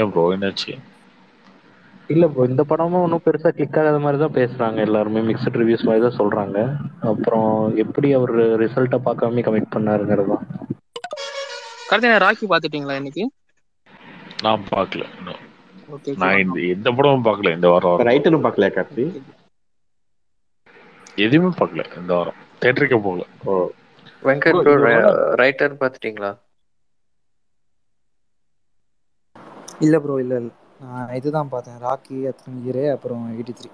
[0.00, 0.72] ஏன் ப்ரோ என்னாச்சு?
[2.12, 5.20] இல்ல ப்ரோ இந்த படமும் ஒன்றும் பெருசா கிளிக் ஆகாத மாதிரி தான் பேசுறாங்க எல்லாருமே.
[5.28, 6.58] மிக்சட் ரிவ்யூஸ் மாதிரி தான் சொல்றாங்க.
[7.12, 7.50] அப்புறம்
[7.84, 10.44] எப்படி அவர் ரிசல்ட்டை பார்க்காம கமிட் பண்ணாருங்கிறது தான்
[11.90, 13.24] கரெக்டா ராக்கி பாத்துட்டீங்களா இன்னைக்கு?
[14.44, 15.04] நான் பார்க்கல
[16.22, 17.98] நான் இந்த எந்த படமும் பார்க்கல இந்த வாரம்.
[18.10, 19.04] ரைட்டரும் பார்க்கல கார்த்தி?
[21.24, 22.38] எதுவுமே பார்க்கல இந்த வாரம்.
[22.62, 23.24] தேட்டருக்கே போகல.
[24.28, 24.68] வெங்கட்
[25.42, 26.30] ரைட்டர் பார்த்துட்டீங்களா
[29.84, 30.52] இல்லை ப்ரோ இல்லை இல்லை.
[30.82, 31.78] நான் இதுதான் பார்த்தேன்.
[31.86, 33.70] ராக்கி அத்தனை இயரு அப்புறம் எயிட்டி த்ரீ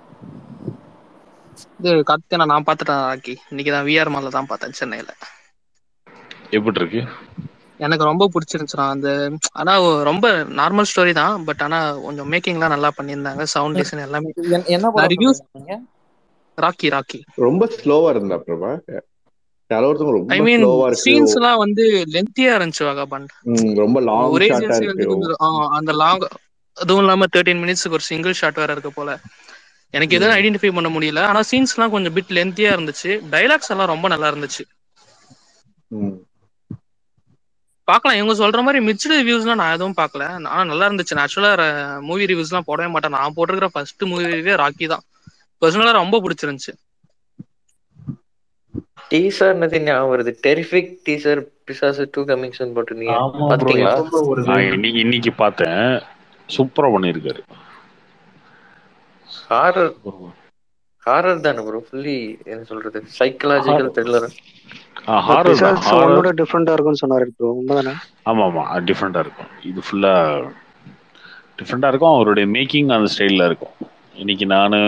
[1.81, 3.35] இது கத்தினா நான் பார்த்துட்டேன் ராக்கி.
[3.51, 5.11] இன்னைக்கு தான் விஆர் மால்ல தான் பார்த்தேன் சென்னையில.
[6.59, 7.01] எப்படி இருக்கு?
[7.81, 9.11] எனக்கு ரொம்ப பிடிச்சிருந்துச்சு நான் அந்த
[9.61, 10.27] ஆனா ரொம்ப
[10.61, 11.35] நார்மல் ஸ்டோரி தான்.
[11.45, 13.45] பட் ஆனா கொஞ்சம் மேக்கிங்லாம் நல்லா பண்ணியிருந்தாங்க.
[13.55, 14.31] சவுண்ட் டிசைன் எல்லாமே
[14.77, 15.43] என்ன ரிவ்யூஸ்
[16.59, 18.71] ராக்கி ராக்கி ரொம்ப ஸ்லோவா இருந்தா பிரபா.
[19.71, 20.65] யாரோ ஒருத்தவங்க ஐ ரொம்ப மீன்
[21.37, 24.81] எல்லாம் வந்து லென்த்தியா இருந்துச்சு வகபண்ட் ம், ரொம்ப லாங் ஒரே சீன்ஸ்
[25.79, 26.23] அந்த லாங்
[26.77, 29.11] அதுவும் இல்லாம தேர்ட்டின் மினிட்ஸ்க்கு ஒரு சிங்கிள் ஷாட் வேற இருக்கு போல.
[29.95, 31.21] எனக்கு எதுவும் ஐடென்டிஃபை பண்ண முடியல.
[31.29, 33.11] ஆனா சீன்ஸ் எல்லாம் கொஞ்சம் பிட் லென்த்தியா இருந்துச்சு.
[33.35, 34.65] டைலாக்ஸ் எல்லாம் ரொம்ப நல்லா இருந்துச்சு.
[37.89, 37.91] ம்.
[37.91, 41.23] பார்க்கலாம் இவங்க சொல்ற மாதிரி மிக்சடு ரிவ்யூஸ்லாம் நான் எதுவும் பார்க்கல ஆனா நல்லா இருந்துச்சு.
[41.23, 41.53] ஆக்சுவலா
[42.01, 43.11] மூவி ரிவ்யூஸ்லாம் போடவே மாட்டேன்.
[43.11, 45.05] நான் போட்டிருக்கிற ஃபர்ஸ்ட் மூவி ரிவ்யூ ராக்கி தான்.
[45.63, 46.75] பர்சனலா ரொம்ப பிடிச்சிருந்துச்சு.
[49.11, 50.33] டீசர் ஞாபகம் வருது?
[50.47, 53.15] Terrific teaser Pisasu two coming soon போட்டிருந்தீங்க.
[54.75, 55.81] இன்னைக்கு இன்னைக்கு பார்த்தேன்.
[56.49, 57.43] சூப்பரா பண்ணியிருக்காரு.
[59.51, 59.93] ஹாரர்
[61.07, 62.99] ஹாரர் தானே ப்ரோ ஃபுல்லி என்ன சொல்றது?
[63.19, 64.29] சைக்கலாஜிக்கல் த்ரில்லர்
[65.27, 67.93] ஹாரர் தான் பிசாஸ் ஹாரர் ஒன்னோட டிஃப்ரெண்டா இருக்கும்னு சொன்னாரு ப்ரோ உண்மைதானே?
[68.31, 69.51] ஆமா ஆமா டிஃப்ரெண்டா இருக்கும்.
[69.71, 70.15] இது ஃபுல்லா
[71.59, 73.77] டிஃப்ரெண்டா இருக்கும் அவருடைய மேக்கிங் அந்த ஸ்டைல்ல இருக்கும்.
[74.23, 74.79] இன்னைக்கு நானு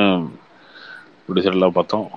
[1.25, 2.09] ப்ரொடியூசர்லாம் பார்த்தோம்.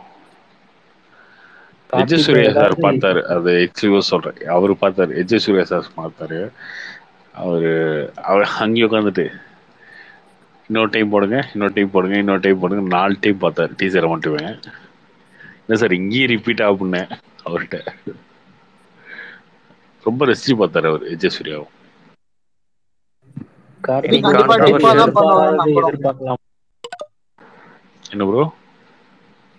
[2.01, 4.39] எஜ் கார்த்தி ப்ரோ சூர்யா சார் பார்த்தாரு அது எக்ஸ்க்ளூசிவ் சொல்றேன்.
[4.57, 6.39] அவரு பார்த்தாரு எஜ் சூர்யா சார் பார்த்தாரு.
[7.43, 7.71] அவரு
[8.29, 9.25] அவர் அங்கேயே உட்காந்துட்டு
[10.69, 14.43] இன்னொரு டைம் போடுங்க இன்னொரு டைம் போடுங்க இன்னொரு டைம் போடுங்க நாலு டைம் பார்த்தாரு டீச்சரை மட்டுமே.
[15.63, 17.11] இல்லை சார் இங்கேயும் ரிப்பீட் ஆகுனேன்
[17.45, 17.77] அவர்கிட்ட.
[20.05, 21.71] ரொம்ப ரசிச்சு பார்த்தாரு அவர் எஜ் சூர்யாவும்
[28.03, 28.43] என்ன ப்ரோ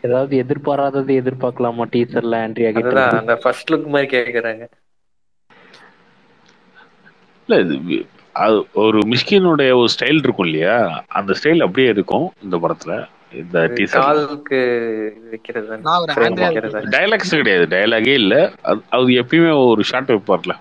[0.05, 2.97] ஏதாவது எதிர்பாராதது எதிர்பார்க்கலாமா டீச்சர்ல ஆண்ட்ரியா கிட்ட?
[3.21, 4.65] அந்த ஃபர்ஸ்ட் லுக் மாதிரி கேக்குறாங்க.
[7.49, 7.97] இல்ல இது
[8.35, 10.77] அது ஒரு மிஸ்கினுடைய ஒரு ஸ்டைல் இருக்கும் இல்லையா?
[11.19, 12.95] அந்த ஸ்டைல் அப்படியே இருக்கும் இந்த படத்துல.
[13.41, 13.59] இந்த
[13.95, 14.59] காலுக்கு
[15.31, 15.77] வைக்கிறது
[16.95, 17.67] டைலாக்ஸ் கிடையாது.
[17.75, 18.35] டைலாகே இல்ல.
[18.95, 20.55] அது எப்பயுமே ஒரு ஷார்ட் வைப்பார்ல.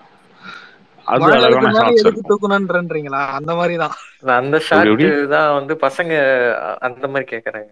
[1.06, 3.94] அது அழகான ஷார்ட்ஸ் தூக்கணும்ன்றீங்களா அந்த மாதிரி தான்
[4.36, 6.12] அந்த எப்படி தான் வந்து பசங்க
[6.88, 7.70] அந்த மாதிரி கேக்குறாங்க.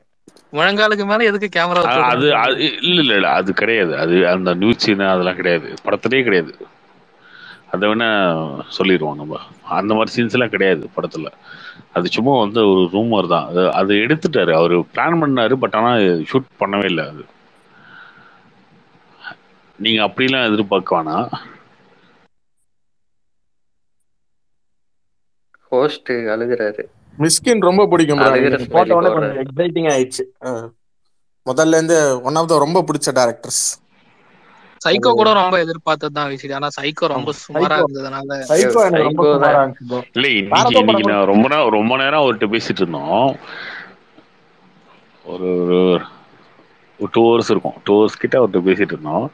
[0.53, 2.27] முழங்காலுக்கு மேல எதுக்கு கேமரா அது
[2.81, 3.29] இல்ல இல்ல இல்ல.
[3.39, 3.93] அது கிடையாது.
[3.97, 5.69] அது அந்த நியூஸ் சீன் அதெல்லாம் கிடையாது.
[5.85, 6.53] படத்திலே கிடையாது.
[7.73, 8.09] அதை வேணா
[8.77, 9.37] சொல்லிடுவோம் நம்ம.
[9.79, 11.29] அந்த மாதிரி சீன்ஸ் எல்லாம் கிடையாது படத்துல.
[11.97, 13.47] அது சும்மா வந்து ஒரு ரூமர் தான்.
[13.51, 14.53] அது அது எடுத்துட்டாரு.
[14.61, 15.93] அவரு பிளான் பண்ணாரு பட் ஆனா
[16.31, 17.25] ஷூட் பண்ணவே இல்லை அது.
[19.79, 21.29] நீங்க அப்படிலாம் எதிர்பார்க்க வேணாம்.
[25.73, 26.83] ஹோஸ்ட் அழுகுறாரு.
[27.23, 28.21] மிஸ்கின் ரொம்ப பிடிக்கும்
[29.45, 30.25] எக்ஸைட்டிங் ஆயிடுச்சு.
[31.47, 33.65] முதல்ல இருந்து ஒன் ஆஃப் த ரொம்ப பிடிச்ச டேரக்டர்ஸ்
[34.83, 39.61] சைக்கோ கூட ரொம்ப எதிர்பார்த்தது தான் விசிடி ஆனா சைக்கோ ரொம்ப சுமாரா இருந்ததுனால சைக்கோ எனக்கு ரொம்ப சுமாரா
[39.61, 43.29] இருந்துச்சு இல்ல இன்னைக்கு இன்னைக்கு நான் ரொம்ப நேரம் ரொம்ப நேரம் அவர்கிட்ட பேசிட்டு இருந்தோம்.
[45.25, 45.51] ஒரு
[47.01, 47.77] ஒரு டூ ஹவர்ஸ் இருக்கும்.
[47.85, 49.25] டூ ஹவர்ஸ் கிட்ட அவர்கிட்ட பேசிட்டு இருந்தோம்.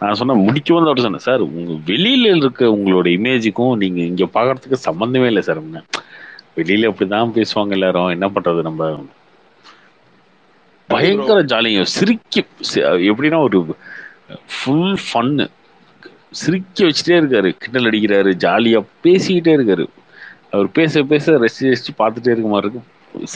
[0.00, 4.86] நான் சொன்னேன் முடிக்கும் போது அவர் சொன்னேன் சார் உங்க வெளியில இருக்க உங்களோட இமேஜுக்கும் நீங்க இங்க பாக்குறதுக்கு
[4.88, 5.60] சம்பந்தமே இல்லை சார்.
[6.58, 8.10] வெளியில அப்படிதான் பேசுவாங்க எல்லாரும்.
[8.16, 8.82] என்ன பண்றது நம்ம?
[10.88, 11.82] பயங்கர ஜாலிங்க.
[11.96, 12.42] சிரிக்க
[13.10, 13.58] எப்படின்னா ஒரு
[14.28, 15.50] ஃபுல் ஃபன்னு
[16.30, 17.50] சிரிக்க வச்சுட்டே இருக்காரு.
[17.58, 19.86] கிண்டல் அடிக்கிறாரு ஜாலியாக பேசிக்கிட்டே இருக்காரு.
[20.50, 22.84] அவர் பேச பேச ரசிச்சு ரசிச்சு பார்த்துட்டே இருக்க மாதிரி இருக்கும்.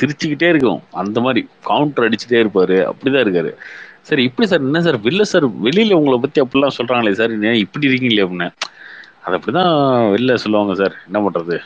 [0.01, 0.83] சிரிச்சுக்கிட்டே இருக்கும்.
[0.93, 2.93] அந்த மாதிரி கவுண்டர் அடிச்சுட்டே இருப்பாரு.
[2.93, 3.55] அப்படிதான் இருக்காரு.
[4.03, 5.01] சார் இப்படி சார் என்ன சார்?
[5.01, 7.55] வெளில சார் வெளியில உங்களை பத்தி அப்படிலாம் சொல்றாங்களே சார்.
[7.55, 8.53] இப்படி இருக்கீங்களே அப்படின்னு.
[9.25, 9.75] அது அப்படிதான்
[10.15, 10.95] வெளில சொல்லுவாங்க சார்.
[11.13, 11.61] என்ன பண்றது?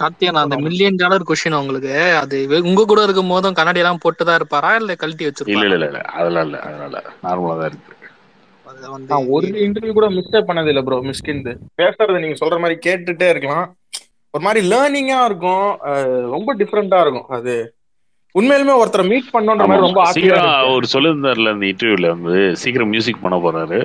[0.00, 2.36] கார்த்தியா நான் அந்த மில்லியன் டாலர் கொஸ்டின் உங்களுக்கு அது
[2.68, 4.70] உங்க கூட இருக்கும் போதும் கண்ணாடி எல்லாம் போட்டுதான் இருப்பாரா?
[4.80, 5.66] இல்ல கழட்டி இல்ல வச்சிருப்பாரா?
[5.66, 6.58] இல்ல இல்ல இல்ல அதெல்லாம் இல்ல
[6.88, 7.00] இல்ல.
[7.24, 7.92] நார்மலா தான் இருக்கு.
[9.34, 13.66] ஒரு இன்டர்வியூ கூட மிஸ்டே பண்ணது இல்ல ப்ரோ மிஸ்கின்து பேசுறது நீங்க சொல்ற மாதிரி கேட்டுட்டே இருக்கலாம்.
[14.34, 15.66] ஒரு மாதிரி லேர்னிங்கா இருக்கும்.
[16.34, 17.28] ரொம்ப டிஃப்ரெண்டா இருக்கும்.
[17.36, 17.54] அது
[18.34, 23.36] உண்மையிலுமே ஒருத்தரை மீட் பண்ணோன்ற மாதிரி ரொம்ப சீக்கிரம் அவர் சொல்லியிருந்தார்ல அந்த இன்டர்வியூல வந்து சீக்கிரம் மியூசிக் பண்ண
[23.38, 23.78] போறாரு.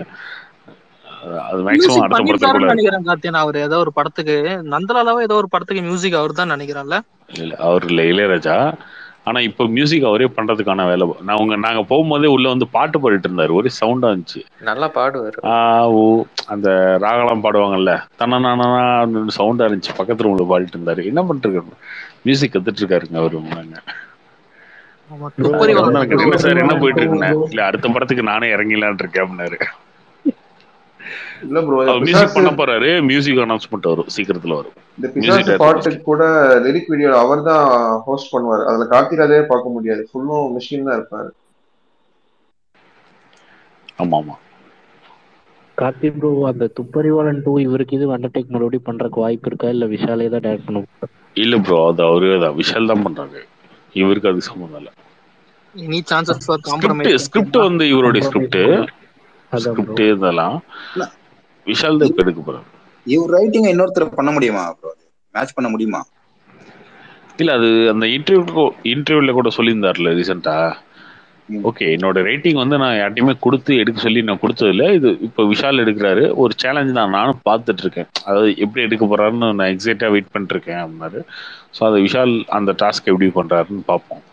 [1.48, 4.36] அது மேக்ஸிமம் அடுத்த நினைக்கிறேன் கார்த்தியா அவர் ஏதோ ஒரு படத்துக்கு
[4.74, 6.98] நந்தலாலாவோ ஏதோ ஒரு படத்துக்கு மியூசிக் அவர் தான் நினைக்கிறேன்ல?
[7.42, 8.56] இல்ல அவர் இல்ல இளையராஜா.
[9.28, 11.06] ஆனா இப்போ மியூசிக் அவரே பண்றதுக்கான வேலை.
[11.22, 13.52] நான் உங்க நாங்க போகும்போதே உள்ள வந்து பாட்டு பாடிட்டு இருந்தாரு.
[13.54, 14.42] ஒரே சவுண்டா இருந்துச்சு.
[14.62, 15.38] நல்லா பாடுவாரு.
[15.50, 15.54] ஆ
[15.98, 16.00] ஓ
[16.48, 16.70] அந்த
[17.04, 17.94] ராகலாம் பாடுவாங்கல்ல.
[18.22, 18.54] தன்னா
[19.40, 19.98] சவுண்டா இருந்துச்சு.
[20.00, 21.04] பக்கத்துல உள்ள பாடிட்டு இருந்தாரு.
[21.06, 21.78] என்ன பண்ணிட்டு இருக்காரு
[22.26, 23.78] மியூசிக் கத்துட்டு இருக்காருங்க அவரு நாங்க
[26.16, 29.60] என்ன சார் என்ன போயிட்டு இருக்குன்னு இல்ல அடுத்த படத்துக்கு நானே இறங்கிலான் இருக்கேன் அப்படின்னாரு.
[31.46, 34.76] இல்ல ப்ரோ மியூசிக் பண்ண போறாரு மியூசிக் அனௌன்ஸ்மெண்ட் வரும் சீக்கிரத்துல வரும்.
[34.98, 36.24] இந்த பிசாசு பாட்டுக்கு கூட
[36.66, 37.66] லிரிக் வீடியோ அவர் தான்
[38.08, 38.64] ஹோஸ்ட் பண்ணுவாரு.
[38.70, 40.04] அதுல கார்த்திராஜே பார்க்க முடியாது.
[40.10, 41.30] ஃபுல்லும் மிஷின் தான் இருப்பாரு.
[44.04, 44.36] ஆமா ஆமா
[45.78, 49.68] கார்த்தி ப்ரோ அந்த துப்பறிவாளன் டூ இவருக்கு இது அண்டர்டேக் மறுபடியும் பண்றதுக்கு வாய்ப்பு இருக்கா?
[49.76, 50.82] இல்ல விஷாலே தான் டைரக்ட் பண்ண?
[51.44, 52.56] இல்ல ப்ரோ அது அவரே தான்.
[52.60, 53.38] விஷால் தான் பண்றாங்க
[54.02, 54.92] இவருக்கு அது சம்மந்தம் இல்ல.
[55.76, 58.60] Any chances for script compromise script வந்து இவருடைய ஸ்கிரிப்ட்
[59.52, 60.58] ஸ்கிரிப்ட் இதெல்லாம்.
[61.68, 62.68] விஷால் தான் இப்ப எடுக்க போறாரு.
[63.06, 64.92] இவர் ரைட்டிங் இன்னொருத்தர் பண்ண முடியுமா ப்ரோ
[65.36, 66.02] மேட்ச் பண்ண முடியுமா?
[67.42, 70.56] இல்ல அது அந்த இன்டர்வியூ இன்டர்வியூல கூட சொல்லியிருந்தார்ல ரீசெண்டா
[71.70, 74.84] ஓகே என்னோட ரேட்டிங் வந்து நான் யார்ட்டையுமே கொடுத்து எடுக்க சொல்லி நான் கொடுத்ததில்ல.
[74.98, 76.24] இது இப்போ விஷால் எடுக்கிறாரு.
[76.42, 77.16] ஒரு சேலஞ்ச் தான்.
[77.18, 81.22] நானும் பார்த்துட்டு இருக்கேன் அதாவது எப்படி எடுக்க போறாருன்னு நான் எக்ஸைட்டா வெயிட் பண்ணிட்டு இருக்கேன் அப்படின்னாரு.
[81.78, 84.24] ஸோ அதை விஷால் அந்த டாஸ்க் எப்படி பண்றாருன்னு பார்ப்போம்.